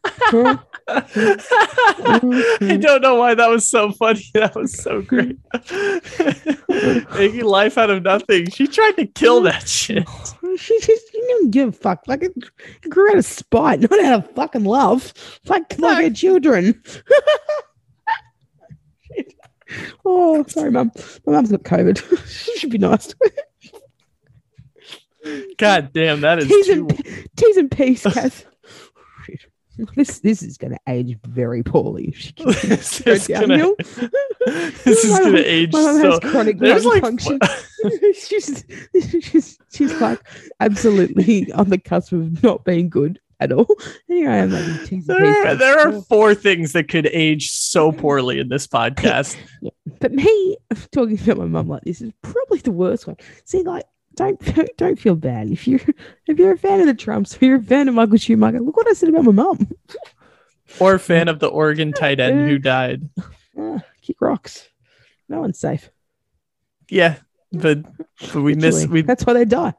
[2.79, 4.21] don't know why that was so funny.
[4.33, 5.37] That was so great.
[7.17, 8.49] Making life out of nothing.
[8.49, 10.07] She tried to kill that shit.
[10.57, 12.03] She just she didn't give a fuck.
[12.07, 12.31] Like it,
[12.81, 15.11] it grew out of spite, not out of fucking love.
[15.47, 16.81] Like like her children.
[20.05, 20.91] Oh, sorry, mum.
[21.25, 21.97] My mum's got COVID.
[22.29, 23.07] she should be nice.
[23.07, 23.15] to
[25.25, 25.41] her.
[25.57, 26.87] God damn, that is T's too.
[26.87, 28.45] and T's and P's, Kath.
[29.95, 32.09] This this is going to age very poorly.
[32.09, 33.71] if she keeps this is gonna,
[34.83, 36.11] this is gonna age my mum so.
[36.11, 37.39] has chronic lung like function.
[38.13, 38.65] she's,
[39.21, 40.21] she's she's like
[40.59, 43.67] absolutely on the cusp of not being good at all.
[44.09, 45.59] Anyway, I'm like there, Kath.
[45.59, 49.35] there are four things that could age so poorly in this podcast.
[49.99, 50.57] But me
[50.91, 53.17] talking about my mum like this is probably the worst one.
[53.43, 53.85] See, like,
[54.15, 55.79] don't don't feel bad if you
[56.27, 58.59] if you're a fan of the Trumps, if you're a fan of Michael Schumacher.
[58.59, 59.67] Look what I said about my mom.
[60.79, 63.07] Or fan of the Oregon tight end who died.
[63.57, 64.67] Ah, kick rocks.
[65.29, 65.89] No one's safe.
[66.89, 67.17] Yeah,
[67.51, 67.83] but,
[68.33, 69.73] but we miss we That's why they die.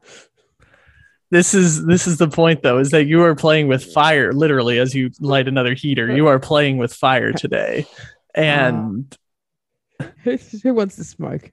[1.30, 4.78] this is this is the point though is that you are playing with fire literally
[4.78, 7.84] as you light another heater you are playing with fire today
[8.34, 9.18] and
[10.62, 11.52] Who, wants to smoke?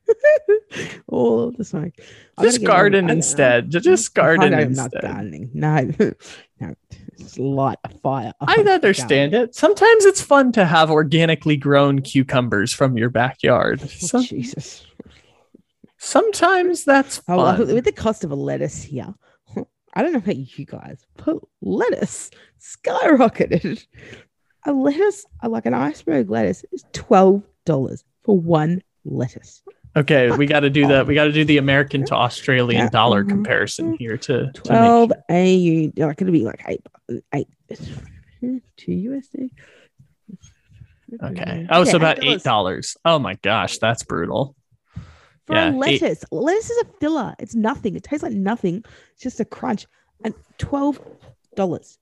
[1.08, 1.94] All of the smoke.
[2.42, 5.52] Just garden instead just garden I'm not instead gardening.
[5.54, 5.92] No,
[6.60, 6.74] no,
[7.18, 8.34] just light a fire.
[8.42, 13.82] i understand it sometimes it's fun to have organically grown cucumbers from your backyard
[14.14, 14.86] Oh, Jesus.
[15.98, 19.14] sometimes that's Oh, well, fun with the cost of a lettuce here,
[19.94, 23.86] I don't know about you guys, but lettuce skyrocketed.
[24.66, 29.62] A lettuce, like an iceberg lettuce, is twelve dollars for one lettuce.
[29.96, 32.90] okay we got to do that we got to do the american to australian Yeah.
[32.90, 33.30] dollar Mhm.
[33.30, 36.82] comparison here to, to Twelve make AU, like it'll be like eight,
[37.34, 37.48] eight,
[38.78, 39.50] two USD.
[41.24, 42.24] okay oh so about $8.
[42.36, 44.56] eight dollars oh my gosh that's brutal
[45.46, 46.24] for Yeah, a eight- lettuce.
[46.32, 47.36] Lettuce is a filler.
[47.38, 47.98] It's nothing.
[47.98, 48.82] It tastes like nothing.
[49.12, 49.86] It's just a crunch.
[50.24, 51.02] And twelve
[51.58, 51.98] dollars.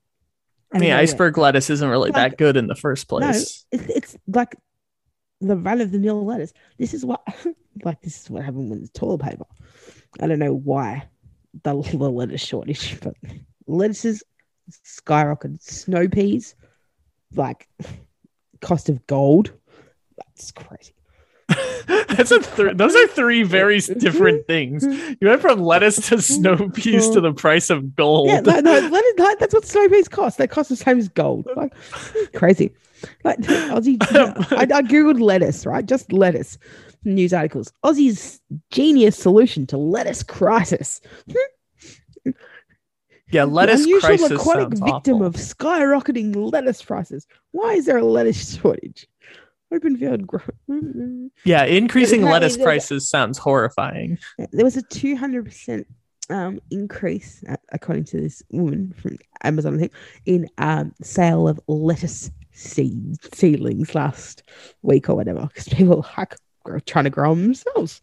[0.72, 3.66] I mean, iceberg lettuce isn't really Like- that good in the first No, place.
[3.72, 4.56] it's, it's like
[5.48, 6.54] the run of the mill lettuce.
[6.78, 7.22] This is what,
[7.84, 9.46] like, this is what happened with the toilet paper.
[10.20, 11.08] I don't know why
[11.64, 13.16] the, the lettuce shortage, but
[13.68, 14.24] lettuces
[14.86, 15.62] skyrocketed.
[15.62, 16.56] Snow peas,
[17.36, 17.68] like,
[18.62, 19.54] cost of gold.
[20.18, 20.94] That's crazy.
[21.88, 24.86] That's a th- those are three very different things.
[25.20, 28.28] You went from lettuce to snow peas to the price of gold.
[28.28, 30.38] Yeah, no, no, lettuce, that's what snow peas cost.
[30.38, 31.48] They cost the same as gold.
[31.56, 31.74] Like,
[32.36, 32.72] crazy.
[33.24, 33.98] Like, Aussie,
[34.52, 35.86] I, I googled lettuce, right?
[35.86, 36.58] Just lettuce.
[37.04, 37.74] News articles.
[37.84, 38.42] Aussie's
[38.72, 41.02] genius solution to lettuce crisis.
[43.32, 45.26] yeah, lettuce unusual crisis aquatic victim awful.
[45.26, 47.26] of skyrocketing lettuce prices.
[47.52, 49.08] Why is there a lettuce shortage?
[49.74, 50.50] Open field growth.
[51.46, 54.18] yeah, increasing lettuce prices sounds horrifying.
[54.52, 55.88] There was a two hundred percent
[56.30, 59.94] um increase, uh, according to this woman from Amazon, I think,
[60.26, 64.44] in um sale of lettuce seed seedlings last
[64.82, 66.06] week or whatever, because people
[66.66, 68.02] are trying to grow them themselves.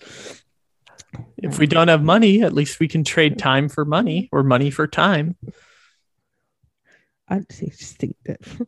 [1.39, 4.71] If we don't have money, at least we can trade time for money or money
[4.71, 5.37] for time.
[7.29, 8.67] I just think that I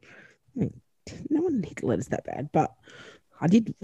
[0.55, 0.81] mean,
[1.29, 2.73] no one needs letters that bad, but
[3.41, 3.75] I did.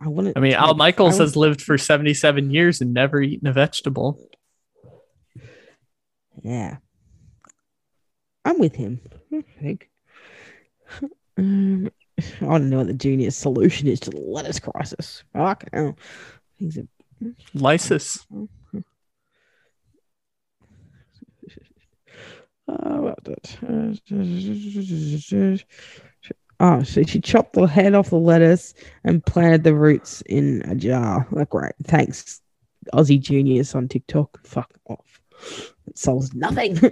[0.00, 0.36] I wanted.
[0.36, 4.20] I mean, Al Michaels I has lived for 77 years and never eaten a vegetable.
[6.42, 6.76] Yeah,
[8.44, 9.00] I'm with him.
[9.32, 9.90] I think.
[11.36, 15.22] Um, I don't know what the genius solution is to the lettuce crisis.
[15.32, 15.96] Fuck hell.
[16.56, 16.86] He's a
[17.54, 18.26] Lysis.
[22.68, 23.56] Oh, that?
[26.58, 28.72] Oh, so she chopped the head off the lettuce
[29.04, 31.26] and planted the roots in a jar.
[31.30, 31.74] Like, right.
[31.84, 32.40] Thanks,
[32.94, 34.46] Aussie Juniors on TikTok.
[34.46, 35.20] Fuck off.
[35.86, 36.80] It solves nothing.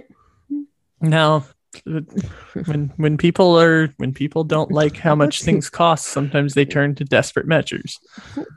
[1.01, 1.43] No.
[1.83, 6.95] When when people are when people don't like how much things cost, sometimes they turn
[6.95, 7.99] to desperate measures.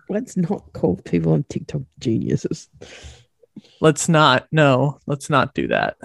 [0.09, 2.69] Let's not call people on TikTok geniuses.
[3.81, 4.47] Let's not.
[4.53, 5.97] No, let's not do that.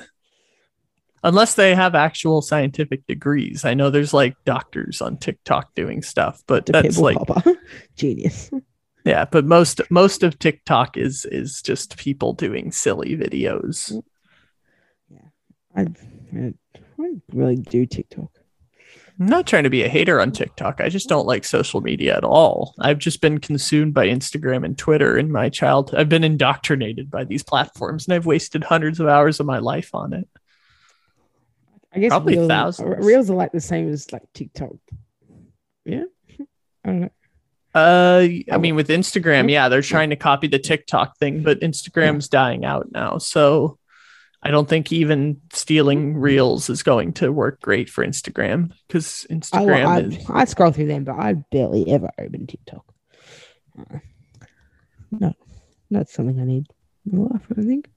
[1.24, 3.64] Unless they have actual scientific degrees.
[3.64, 7.56] I know there's like doctors on TikTok doing stuff, but that's like Popper.
[7.96, 8.52] Genius.
[9.06, 14.02] yeah, but most most of TikTok is is just people doing silly videos.
[15.76, 15.88] I,
[16.36, 16.54] I,
[17.00, 18.30] I really do TikTok.
[19.20, 20.82] I'm not trying to be a hater on TikTok.
[20.82, 22.74] I just don't like social media at all.
[22.80, 26.00] I've just been consumed by Instagram and Twitter in my childhood.
[26.00, 29.94] I've been indoctrinated by these platforms and I've wasted hundreds of hours of my life
[29.94, 30.28] on it.
[31.94, 33.06] I guess Probably reels, thousands.
[33.06, 34.74] reels are like the same as like TikTok.
[35.86, 36.06] Yeah.
[36.84, 37.10] I don't know.
[37.76, 42.30] Uh, I mean, with Instagram, yeah, they're trying to copy the TikTok thing, but Instagram's
[42.30, 43.18] dying out now.
[43.20, 43.78] So
[44.44, 49.34] I don't think even stealing reels is going to work great for Instagram because I,
[49.34, 50.30] oh, Instagram I, is.
[50.30, 52.86] I scroll through them, but I barely ever open TikTok.
[55.12, 55.34] No,
[55.90, 56.68] that's something I need
[57.10, 57.46] in my life.
[57.58, 57.90] I think.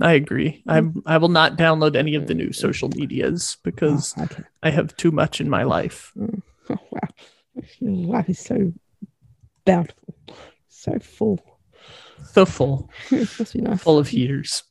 [0.00, 0.62] I agree.
[0.64, 0.70] Hmm.
[0.70, 1.02] I'm.
[1.06, 2.52] I will not download any of the new hmm.
[2.52, 4.44] social medias because Oh, okay.
[4.62, 6.12] I have too much in my life.
[6.20, 7.08] Oh, wow,
[7.80, 8.72] life is so
[9.64, 10.14] bountiful,
[10.68, 11.40] so full.
[12.32, 13.82] So full, Must be nice.
[13.82, 14.62] full of heaters.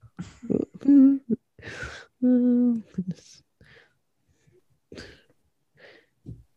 [0.52, 2.78] Oh, mm-hmm.
[2.94, 3.44] goodness.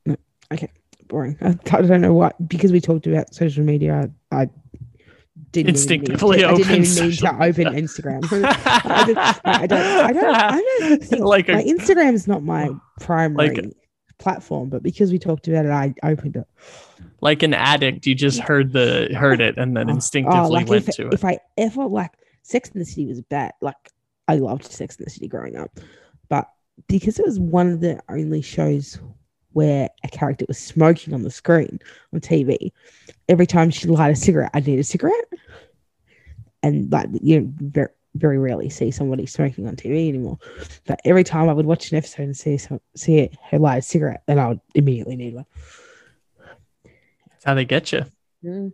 [0.06, 0.16] No,
[0.52, 0.70] okay,
[1.06, 1.36] boring.
[1.40, 2.32] I, I don't know why.
[2.46, 4.10] because we talked about social media.
[4.30, 4.50] I, I
[5.52, 8.20] didn't Instinctively need to, I open didn't even need to open Instagram.
[8.84, 9.80] I, don't, I don't.
[9.80, 10.34] I don't.
[10.34, 12.70] I don't think like like a, Instagram is not my
[13.00, 13.72] primary
[14.20, 16.46] platform, but because we talked about it, I opened it.
[17.20, 18.06] like an addict.
[18.06, 21.14] You just heard the heard it and then Oh, instinctively like went if, to it.
[21.14, 22.12] If I ever like
[22.42, 23.52] Sex in the City was bad.
[23.60, 23.90] Like
[24.28, 25.80] I loved Sex in the City growing up,
[26.28, 26.48] but
[26.88, 28.98] because it was one of the only shows
[29.52, 31.80] where a character was smoking on the screen
[32.14, 32.70] on TV,
[33.28, 35.28] every time she light a cigarette, I need a cigarette,
[36.62, 40.38] and like you know, very rarely see somebody smoking on TV anymore.
[40.86, 43.78] But every time I would watch an episode and see some, see it, her light
[43.78, 45.46] a cigarette, then I would immediately need one.
[47.30, 48.04] That's how they get you.
[48.44, 48.72] Mm.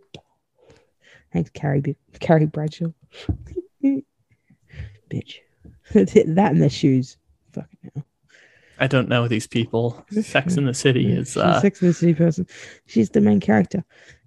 [1.31, 1.95] Thanks, Carrie.
[2.19, 2.87] Carrie Bradshaw.
[3.83, 5.35] Bitch.
[5.93, 7.17] that and the shoes.
[7.53, 8.05] Fucking hell.
[8.79, 10.05] I don't know these people.
[10.21, 11.35] Sex in the City is.
[11.35, 12.45] Uh, Sex in the City person.
[12.85, 13.83] She's the main character.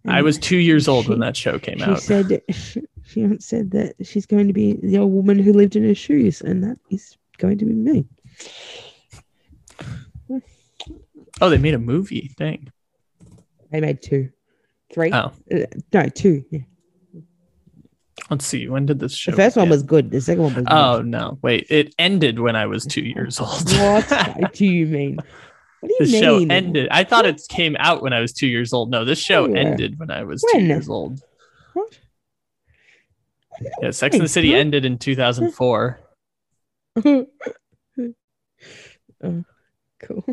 [0.06, 1.86] I was two years old when that show came out.
[1.86, 2.00] She out.
[2.00, 5.84] said she, she said that she's going to be the old woman who lived in
[5.84, 8.04] her shoes, and that is going to be me.
[11.40, 12.30] Oh, they made a movie.
[12.36, 12.70] Dang.
[13.72, 14.30] They made two,
[14.92, 15.12] three.
[15.12, 15.61] Oh, Uh,
[15.92, 16.44] no, two.
[16.50, 16.61] Yeah.
[18.30, 18.68] let's see.
[18.68, 19.30] When did this show?
[19.30, 20.11] The first one was good.
[20.11, 20.64] The second one was.
[20.68, 21.38] Oh no!
[21.42, 23.70] Wait, it ended when I was two years old.
[23.72, 25.16] What do you mean?
[25.80, 26.50] What do the you show mean?
[26.50, 26.88] ended.
[26.90, 28.90] I thought it came out when I was two years old.
[28.90, 29.61] No, this show Yeah.
[29.61, 31.20] ended when I was two years old.
[31.72, 31.98] What?
[33.61, 35.98] Yeah, Sex and the City ended in 2004.
[37.04, 37.26] oh,
[40.00, 40.24] cool.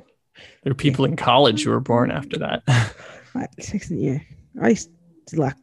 [0.63, 2.63] There are people in college who were born after that.
[3.59, 4.19] Sex and yeah,
[4.61, 4.89] I used
[5.28, 5.55] to like.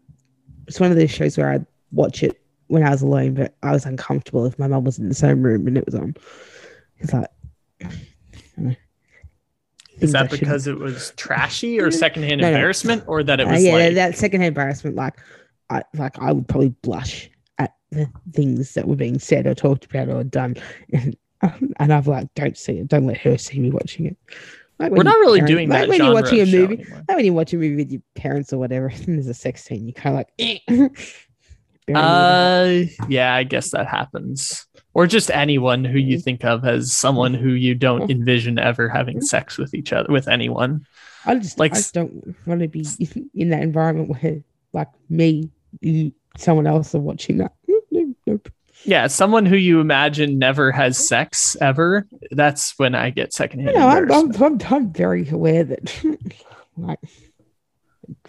[0.67, 3.73] It's one of those shows where I'd watch it when I was alone, but I
[3.73, 6.15] was uncomfortable if my mum was in the same room and it was on.
[6.99, 7.29] It's like.
[7.83, 7.89] I
[8.57, 8.75] don't know.
[10.01, 12.55] Is I that shouldn't- because it was trashy or secondhand No, no.
[12.57, 15.15] embarrassment, or that it Uh, was yeah, like that secondhand embarrassment, like
[15.71, 17.31] I like I would probably blush
[17.95, 20.57] the things that were being said or talked about or done,
[20.93, 21.17] and
[21.79, 24.17] and I've like, don't see it, don't let her see me watching it.
[24.79, 26.75] Like we're not really parent- doing like that when you're watching a movie.
[26.83, 27.05] anymore.
[27.09, 29.63] Like when you watch a movie with your parents or whatever, and there's a sex
[29.65, 30.29] scene, you kind of like.
[30.69, 30.89] eh.
[31.95, 34.67] Uh, yeah, I guess that happens.
[34.95, 39.21] Or just anyone who you think of as someone who you don't envision ever having
[39.21, 40.87] sex with each other with anyone.
[41.27, 42.87] I just like I just don't want to be
[43.35, 44.43] in that environment where
[44.73, 47.53] like me, you, someone else are watching that.
[48.85, 52.07] Yeah, someone who you imagine never has sex ever.
[52.31, 53.73] That's when I get secondhand.
[53.75, 54.11] You know, I'm.
[54.13, 56.05] I'm, I'm, I'm very aware that,
[56.77, 56.99] like,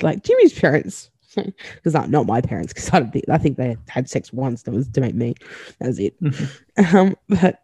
[0.02, 3.76] like Jimmy's parents, because not not my parents, because I don't think I think they
[3.90, 4.64] had sex once.
[4.64, 5.36] That was to make me.
[5.80, 6.22] That was it.
[6.22, 6.50] Mhm.
[6.94, 7.62] Um, but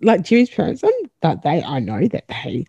[0.00, 0.90] like Jimmy's parents, um,
[1.22, 2.66] that they I know that they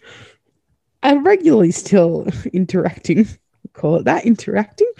[1.03, 3.27] are regularly still interacting.
[3.73, 4.91] Call it that interacting.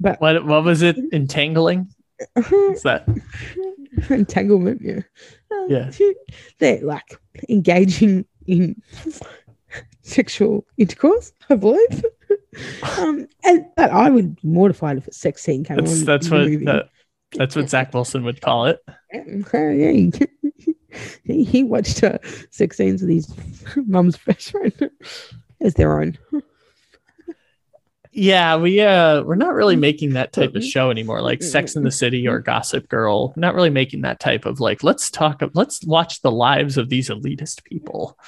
[0.00, 0.96] But What what was it?
[1.12, 1.88] Entangling?
[2.36, 3.08] Is that
[4.10, 5.00] entanglement, yeah.
[5.68, 5.90] Yeah.
[6.60, 8.80] They're like engaging in
[10.02, 12.04] sexual intercourse, I believe.
[12.98, 16.04] um, and but I would be mortified if a sex scene came that's on.
[16.04, 16.88] that's what that,
[17.32, 18.78] that's what Zach Wilson would call it.
[19.12, 20.10] Yeah, yeah.
[21.24, 22.18] he, he watched uh,
[22.50, 23.34] sex scenes with his
[23.86, 24.90] mum's best friend
[25.60, 26.16] as their own.
[28.18, 30.70] Yeah, we uh we're not really making that type of Mhm.
[30.72, 33.32] show anymore, like Sex in the City or Gossip Girl.
[33.36, 37.10] Not really making that type of like let's talk let's watch the lives of these
[37.10, 38.18] elitist people.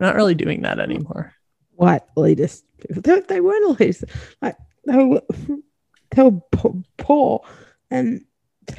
[0.00, 1.34] We're not really doing that anymore.
[1.72, 2.62] White elitist.
[2.88, 4.04] They, they weren't elitist.
[4.40, 4.56] Like
[4.86, 5.22] they were,
[6.12, 7.44] they were po- poor,
[7.90, 8.24] and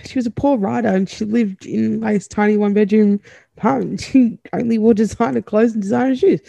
[0.06, 3.20] she was a poor writer, and she lived in like this tiny one bedroom
[3.58, 4.02] apartment.
[4.12, 6.42] She only wore designer clothes and designer shoes.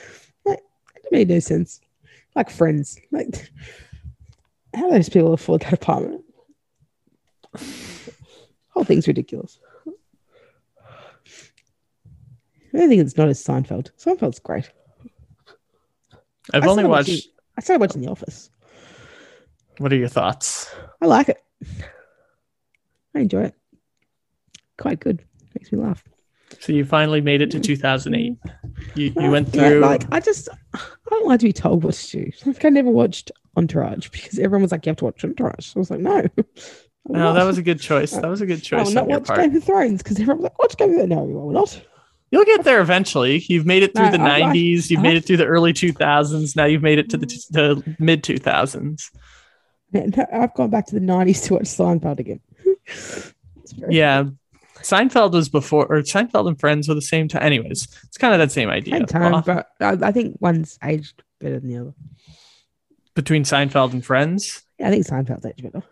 [0.46, 0.60] Like,
[0.96, 1.80] it made no sense.
[2.34, 3.50] Like friends, like
[4.78, 6.22] how do those people afford that apartment?
[8.70, 9.58] Whole thing's ridiculous.
[12.74, 13.90] I think it's not as Seinfeld.
[13.98, 14.70] Seinfeld's great.
[16.52, 18.50] I've I only watched watching- I started watching The Office.
[19.78, 20.72] what are your thoughts?
[21.00, 21.42] I like it.
[23.14, 23.54] I enjoy it.
[24.78, 25.24] Quite good.
[25.58, 26.04] Makes me laugh.
[26.60, 28.36] So you finally made it to 2008.
[28.94, 30.78] You, you went Yeah, through like I just I
[31.10, 32.30] don't like to be told what to do.
[32.46, 35.78] Like I never watched Entourage because everyone was like, "You have to watch Entourage." I
[35.78, 36.44] was like, "No." I
[37.10, 38.12] No, oh, that was a good choice.
[38.12, 38.80] That was a good oh, choice.
[38.80, 39.40] I will not watch part.
[39.40, 41.82] Game of Thrones because everyone was like, "Watch Game of Thrones." No, I will not.
[42.30, 43.42] You'll get there eventually.
[43.48, 44.90] You've made it through No, the I- I- 90s.
[44.90, 46.54] You've I- made it through the early 2000s.
[46.56, 49.10] Now you've made it to the, t- the mid 2000s.
[49.94, 52.40] And I've gone back to the '90s to watch Seinfeld again.
[53.88, 54.24] Yeah.
[54.80, 57.42] Seinfeld was before, or Seinfeld and Friends were the same time.
[57.42, 58.94] Anyways, it's kind of that same idea.
[58.94, 61.94] same time, Well, but I, I think one's aged better than the other.
[63.18, 65.82] Between Seinfeld and Friends, Yeah, I think Seinfeld's aged better.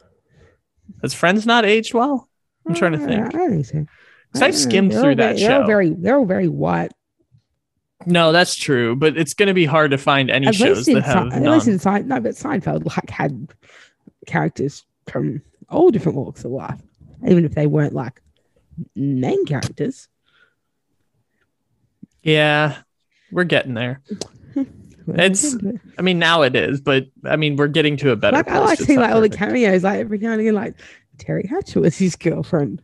[1.03, 2.29] has Friends not aged well?
[2.65, 3.27] I'm trying to Uh, think.
[3.27, 3.73] I don't think so.
[4.33, 4.57] 'Cause I don't know.
[4.57, 5.67] skimmed They're through all that They're all show.
[5.67, 6.93] very, they're all very white.
[8.07, 11.03] No, that's true, but it's going to be hard to find any At shows that
[11.03, 13.49] have Sein- at least in Sein- no, but Seinfeld like had
[14.29, 16.81] characters from all different walks of life,
[17.27, 18.23] even if they weren't like
[18.95, 20.07] main characters.
[22.23, 22.77] Yeah,
[23.33, 24.01] we're getting there.
[25.09, 25.57] It's-
[25.99, 28.59] I mean, now it is, but I mean, we're getting to a better like I
[28.59, 30.75] like seeing like all the cameos, like every now and again, like
[31.19, 32.83] Teri Hatcher was his girlfriend.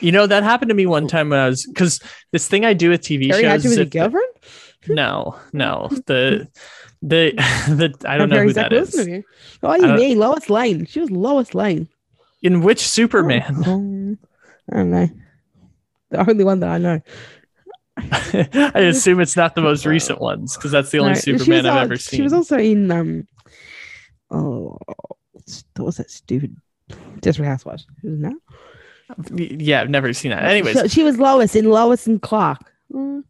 [0.00, 2.00] You know, that happened to me one time when I was because
[2.32, 3.42] this thing I do with TV Teri shows.
[3.42, 4.26] Hatcher was if- girlfriend.
[4.88, 5.88] No, no.
[6.06, 6.48] The
[7.02, 7.32] the
[7.68, 8.94] the I don't know who that is.
[9.62, 10.86] Oh, you mean Lois Lane?
[10.86, 11.88] She was Lois Lane.
[12.42, 13.62] In which Superman?
[13.66, 14.16] Oh,
[14.72, 15.08] I don't know.
[16.10, 17.00] The only one that I know.
[17.98, 21.84] I assume it's not the most recent ones because that's the only No, Superman I've
[21.84, 22.18] ever seen.
[22.18, 23.26] She was also in um
[24.30, 24.78] oh
[25.76, 26.56] what was that stupid
[27.20, 27.86] Desperate Housewives?
[28.04, 29.60] Isn't that?
[29.60, 30.44] Yeah, I've never seen that.
[30.44, 32.72] Anyways, she, she was Lois in Lois and Clark.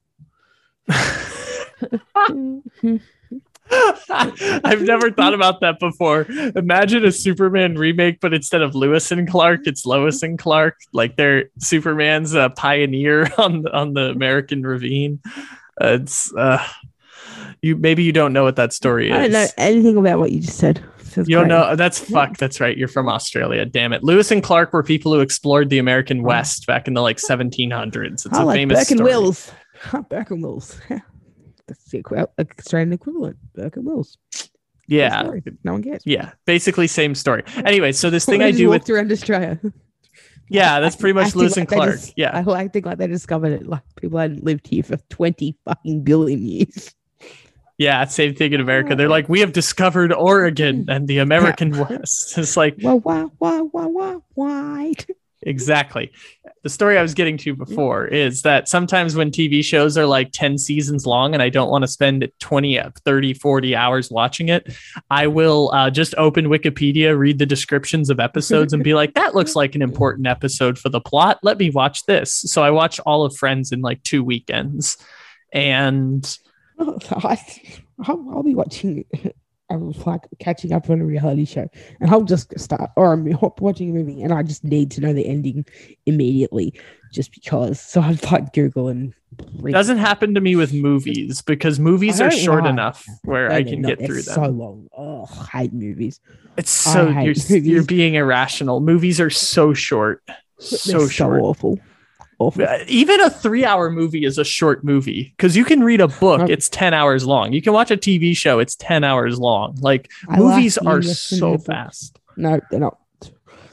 [2.31, 3.03] Mm.
[3.71, 6.27] I've never thought about that before.
[6.55, 10.77] Imagine a Superman remake, but instead of Lewis and Clark, it's Lois and Clark.
[10.93, 15.21] Like they're Superman's a pioneer on the, on the American Ravine.
[15.81, 16.65] Uh, it's uh,
[17.63, 19.17] you maybe you don't know what that story is.
[19.17, 20.83] I don't know anything about what you just said.
[21.03, 21.77] Sounds You don't know.
[21.77, 22.37] That's fuck.
[22.37, 22.77] That's right.
[22.77, 23.65] You're from Australia.
[23.65, 24.05] Damn it.
[24.05, 28.27] Lewis and Clark were people who explored the American West back in the like 1700s.
[28.27, 29.11] It's I a like famous Burke and story.
[29.11, 29.53] Wills.
[30.11, 30.79] Burke and Wills.
[31.67, 32.27] That's the equi- uh,
[32.59, 33.37] Australian equivalent.
[33.55, 34.19] Burke and Wills.
[34.87, 35.29] Yeah.
[35.65, 36.03] No one cares.
[36.05, 36.33] Yeah.
[36.45, 37.43] Basically, same story.
[37.57, 39.59] Anyway, so this thing I do with around Australia.
[40.49, 41.93] yeah, that's pretty much Lewis and like they Clark.
[41.93, 42.31] dis- Yeah.
[42.33, 43.67] I like think like they discovered it.
[43.67, 46.95] Like people hadn't lived here for twenty fucking billion years.
[47.79, 48.95] Yeah, same thing in America.
[48.95, 52.39] They're like, we have discovered Oregon and the American West.
[52.39, 52.77] It's like?
[52.81, 52.95] Why?
[52.95, 53.23] Why?
[53.39, 53.59] Why?
[53.87, 54.17] Why?
[54.35, 54.93] Why?
[55.47, 56.13] Exactly.
[56.63, 60.33] The story I was getting to before is that sometimes when TV shows are like
[60.33, 64.77] 10 seasons long and I don't want to spend 20, 30, 40 hours watching it,
[65.09, 69.35] I will uh, just open Wikipedia, read the descriptions of episodes, and be like, that
[69.35, 71.39] looks like an important episode for the plot.
[71.43, 72.33] Let me watch this.
[72.33, 74.99] So I watch all of Friends in like two weekends.
[75.53, 76.39] And
[76.79, 76.99] I'll,
[78.09, 79.05] I'll be watching
[79.71, 81.69] I'm like catching up on a reality show,
[82.01, 83.27] and I'll just start or I'm
[83.59, 85.65] watching a movie, and I just need to know the ending
[86.07, 86.73] immediately,
[87.13, 87.81] just because.
[87.81, 89.13] So I like Google and
[89.59, 89.73] read.
[89.73, 92.71] Doesn't happen to me with movies because movies are short know.
[92.71, 93.99] enough where No, I can not.
[93.99, 94.35] get through them.
[94.35, 94.89] So long.
[94.97, 96.21] Oh, I hate movies.
[96.57, 97.51] It's so you're movies.
[97.51, 98.81] you're being irrational.
[98.81, 101.41] Movies are so short, They're so short.
[101.43, 101.79] awful.
[102.89, 106.69] Even a three-hour movie is a short movie because you can read a book; it's
[106.69, 107.53] ten hours long.
[107.53, 109.77] You can watch a TV show; it's ten hours long.
[109.81, 112.19] Like I movies are so fast.
[112.37, 112.99] No, they're not.
[113.23, 113.31] They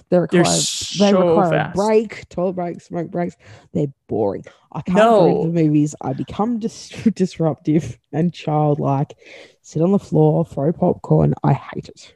[0.10, 0.60] They're require
[1.00, 1.74] they require fast.
[1.74, 3.36] a break, toilet breaks, smoke breaks.
[3.74, 4.46] They're boring.
[4.72, 5.26] I can't No.
[5.26, 5.96] read the movies.
[6.02, 9.16] I become dis- disruptive and childlike.
[9.64, 11.34] Sit on the floor, throw popcorn.
[11.44, 12.14] I hate it.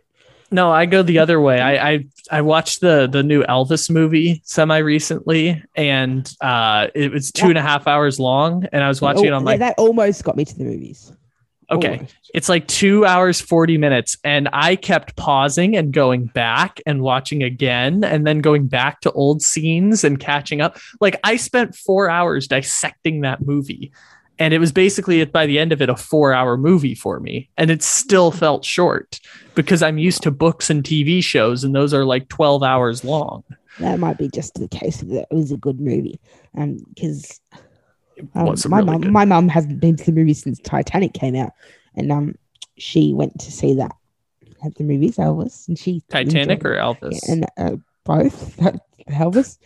[0.50, 1.60] No, I go the other way.
[1.60, 7.32] I I, I watched the the new Elvis movie semi recently, and uh, it was
[7.32, 9.76] two and a half hours long, and I was watching it Oh, on like that
[9.78, 11.12] almost got me to the movies.
[11.70, 11.96] Okay.
[11.96, 12.16] Almost.
[12.34, 14.18] It's like two hours, 40 minutes.
[14.24, 19.12] And I kept pausing and going back and watching again and then going back to
[19.12, 20.78] old scenes and catching up.
[21.02, 23.92] Like I spent four hours dissecting that movie.
[24.40, 27.50] And it was basically by the end of it, a four hour movie for me.
[27.58, 29.20] And it still felt short
[29.56, 33.44] because I'm used to books and TV shows, and those are like 12 hours long.
[33.80, 36.20] That might be just the case that it was a good movie.
[36.56, 37.40] Um, because
[38.36, 41.52] um, my really good- my mum hasn't been to the movies since Titanic came out,
[41.96, 42.36] and um,
[42.78, 43.96] she went to see that
[44.64, 46.76] at the movies, Elvis, and she Titanic enjoyed or.
[46.76, 47.20] Elvis?
[47.24, 48.58] Yeah, and uh, both
[49.10, 49.58] Elvis.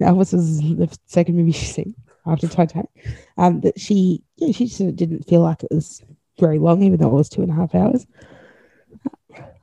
[0.00, 1.94] Elvis was the second movie she seen
[2.26, 2.90] after Titanic.
[3.38, 6.02] Um, that she, yeah, she just didn't feel like it was
[6.38, 8.06] very long, even though it was two and a half hours.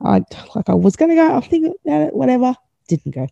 [0.02, 0.24] I
[0.56, 1.36] like I was gonna go.
[1.36, 2.56] I think about it, whatever.
[2.88, 3.28] Didn't go.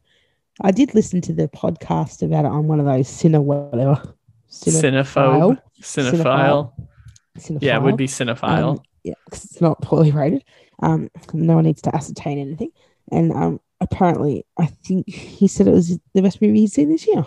[0.62, 4.02] I did listen to the podcast about it on one of those cine whatever.
[4.50, 5.62] Cinephobe.
[5.82, 6.74] Cinephile.
[7.38, 7.62] Cinephile.
[7.62, 8.78] Yeah, it would be cinephile.
[8.78, 10.44] Um, yeah, 'cause it's not poorly rated.
[10.82, 12.72] Um, no one needs to ascertain anything.
[13.12, 17.06] And um, apparently, I think he said it was the best movie he's seen this
[17.06, 17.26] year.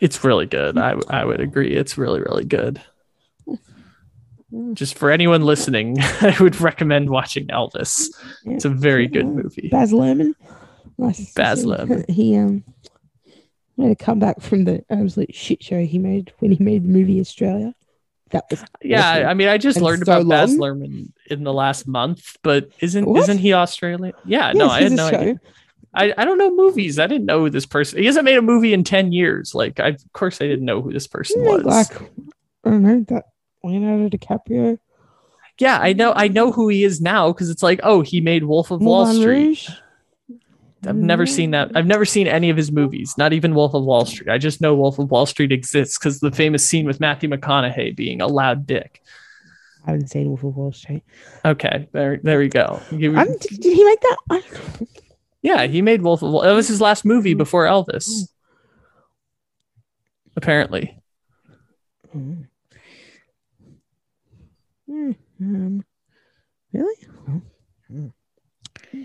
[0.00, 0.78] It's really good.
[0.78, 1.74] I I would agree.
[1.74, 2.80] It's really really good.
[4.72, 8.06] Just for anyone listening, I would recommend watching Elvis.
[8.46, 9.68] It's a very good movie.
[9.70, 10.34] Baz Luhrmann.
[10.96, 11.32] Nice.
[11.34, 11.64] Baz.
[11.66, 12.08] Luhrmann.
[12.08, 12.64] He um
[13.76, 17.20] made a comeback from the absolute shit show he made when he made the movie
[17.20, 17.74] Australia.
[18.30, 19.26] That was Yeah, awful.
[19.26, 20.80] I mean, I just And learned so about Baz long.
[20.80, 24.14] Luhrmann in the last month, but isn't isn't he Australian?
[24.24, 25.40] Yeah, no, I had no idea.
[25.94, 26.98] I, I don't know movies.
[26.98, 27.98] I didn't know who this person.
[27.98, 29.54] He hasn't made a movie in ten years.
[29.54, 31.58] Like, I, of course, I didn't know who this person was.
[31.62, 32.02] made, like
[32.64, 33.24] I don't know that
[33.64, 34.78] Leonardo DiCaprio.
[35.58, 36.12] yeah, I know.
[36.14, 39.04] I know who he is now because it's like, oh, he made Wolf of Wall
[39.06, 39.46] Moulin Street.
[39.68, 39.70] Rouge.
[40.86, 41.72] I've never seen that.
[41.74, 44.28] I've never seen any of his movies, not even Wolf of Wall Street.
[44.30, 47.96] I just know Wolf of Wall Street exists because the famous scene with Matthew McConaughey
[47.96, 49.02] being a loud dick.
[49.86, 51.02] I haven't seen Wolf of Wall Street.
[51.44, 52.80] Okay, there, there we go.
[52.92, 54.42] You- Um, did, did he make that?
[55.48, 56.42] Yeah, he made Wolf of Wall.
[56.42, 58.28] That was his last movie before Elvis.
[60.36, 60.94] Apparently,
[62.14, 62.48] Mm.
[64.90, 65.84] Mm, um,
[66.72, 66.94] really?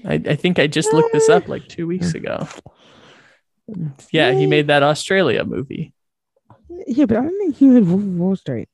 [0.06, 2.48] I, I think I just looked this up like two weeks ago.
[4.12, 5.94] Yeah, he made that Australia movie.
[6.88, 8.70] Yeah, but I don't think he made Wolf of Wall Street.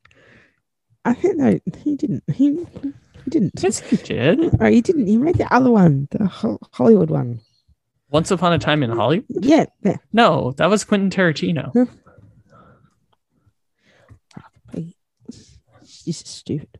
[1.06, 2.24] I think no, he didn't.
[2.34, 2.66] He
[3.24, 3.54] he didn't.
[3.60, 4.58] Yes, he did.
[4.60, 5.08] Oh, he didn't.
[5.08, 6.26] He made the other one, the
[6.74, 7.42] Hollywood one.
[8.12, 9.26] Once Upon a Time in Hollywood.
[9.30, 9.98] Yeah, yeah.
[10.12, 11.88] No, that was Quentin Tarantino.
[16.06, 16.80] He's stupid.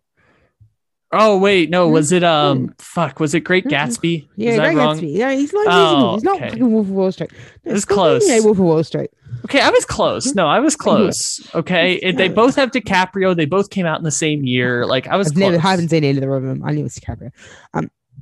[1.12, 2.74] Oh wait, no, was it um?
[2.78, 4.28] Fuck, was it Great Gatsby?
[4.36, 4.98] Yeah, Is that Great wrong?
[5.00, 5.16] Gatsby.
[5.16, 5.66] Yeah, he's not.
[5.68, 6.50] Oh, he's not okay.
[6.50, 7.32] fucking Wolf of Wall Street.
[7.66, 8.28] No, It was close.
[8.28, 9.10] thinking Wolf of Wall Street.
[9.46, 10.36] Okay, I was close.
[10.36, 11.42] No, I was close.
[11.56, 13.36] Okay, It- they both have DiCaprio.
[13.36, 14.86] They both came out in the same year.
[14.86, 15.28] Like I was.
[15.30, 15.52] I've close.
[15.52, 16.64] never, I haven't seen any of the of them.
[16.64, 17.32] I knew it was DiCaprio.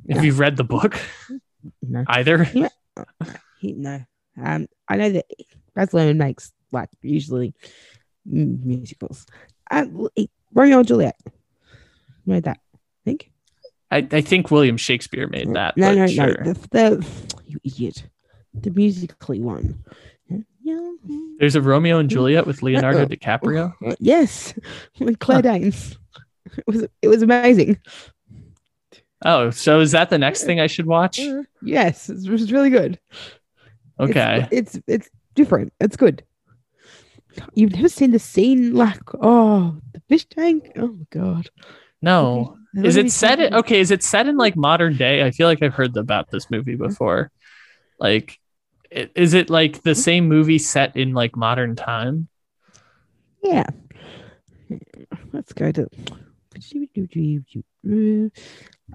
[0.10, 0.98] Have you read the book?
[1.82, 2.48] No, Either.
[3.60, 4.04] He, no.
[4.42, 5.26] Um, I know that
[5.76, 7.54] Baz Luhrmann makes like usually
[8.26, 9.26] musicals.
[9.72, 10.08] Um,
[10.54, 11.20] Romeo and Juliet
[12.26, 12.60] made that.
[12.74, 13.32] I think.
[13.90, 15.78] I, I think William Shakespeare made that.
[15.78, 16.44] no, no, sure.
[16.44, 16.54] no.
[16.54, 17.08] The, the
[17.46, 18.08] you idiot.
[18.54, 19.84] The musically one.
[21.40, 23.74] There's a Romeo and Juliet with Leonardo DiCaprio.
[24.00, 24.54] Yes,
[25.00, 25.98] with Claire Danes.
[26.58, 27.78] It was it was amazing.
[29.26, 31.20] Oh, so is that the next thing I should watch?
[31.20, 33.00] Uh, yes, it was really good.
[34.00, 34.48] Okay.
[34.52, 35.74] it's, it's different.
[35.80, 36.24] It's good.
[37.54, 40.72] You've never seen the scene like oh the fish tank.
[40.76, 41.50] Oh my god.
[42.02, 42.58] No.
[42.76, 45.24] Is it set in okay, is it set in like modern day?
[45.24, 46.88] I feel like I've heard about this movie mm-hmm.
[46.88, 47.32] before.
[48.00, 48.40] Like
[48.92, 50.00] is it like the mm-hmm.
[50.00, 52.28] same movie set in like modern time?
[53.44, 53.68] Yeah.
[55.32, 55.88] Let's go to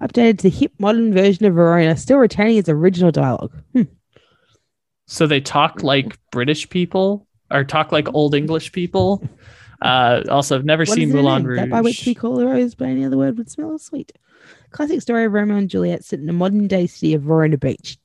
[0.01, 3.53] Updated to the hip modern version of Verona, still retaining its original dialogue.
[3.73, 3.83] Hmm.
[5.07, 9.23] So they talk like British people or talk like old English people.
[9.83, 11.57] Uh, also, I've never What seen Moulin name?
[11.57, 14.13] That by which we call a rose, but any other word would smell sweet.
[14.71, 17.99] Classic story of Romeo and Juliet set in the modern day city of Verona Beach.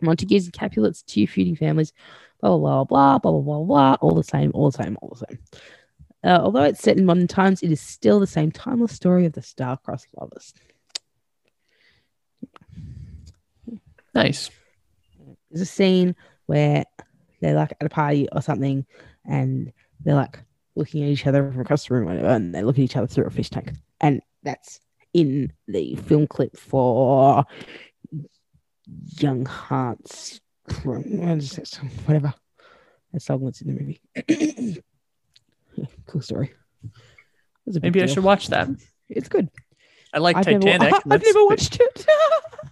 [0.00, 1.92] Montagues and Capulets, two feuding families,
[2.40, 5.10] blah, blah, blah, blah, blah, blah, blah, blah, all the same, all the same, all
[5.10, 5.38] the same.
[6.24, 9.32] Uh, although it's set in modern times, it is still the same timeless story of
[9.32, 10.54] the star-crossed lovers.
[14.14, 14.50] Nice.
[15.50, 16.14] There's a scene
[16.46, 16.84] where
[17.40, 18.86] they're like at a party or something
[19.26, 20.38] and they're like
[20.74, 23.06] looking at each other from across the room, whatever, and they look at each other
[23.06, 23.72] through a fish tank.
[24.00, 24.80] And that's
[25.12, 27.44] in the film clip for
[29.18, 30.40] Young Hearts.
[30.84, 32.34] Whatever.
[33.12, 34.00] That song was in the movie.
[35.76, 36.52] Yeah, cool story.
[36.84, 36.90] It
[37.66, 38.68] was a big Maybe I should watch that.
[39.08, 39.48] It's good.
[40.14, 40.94] I like I've never, Titanic.
[41.10, 42.06] I've never watched it.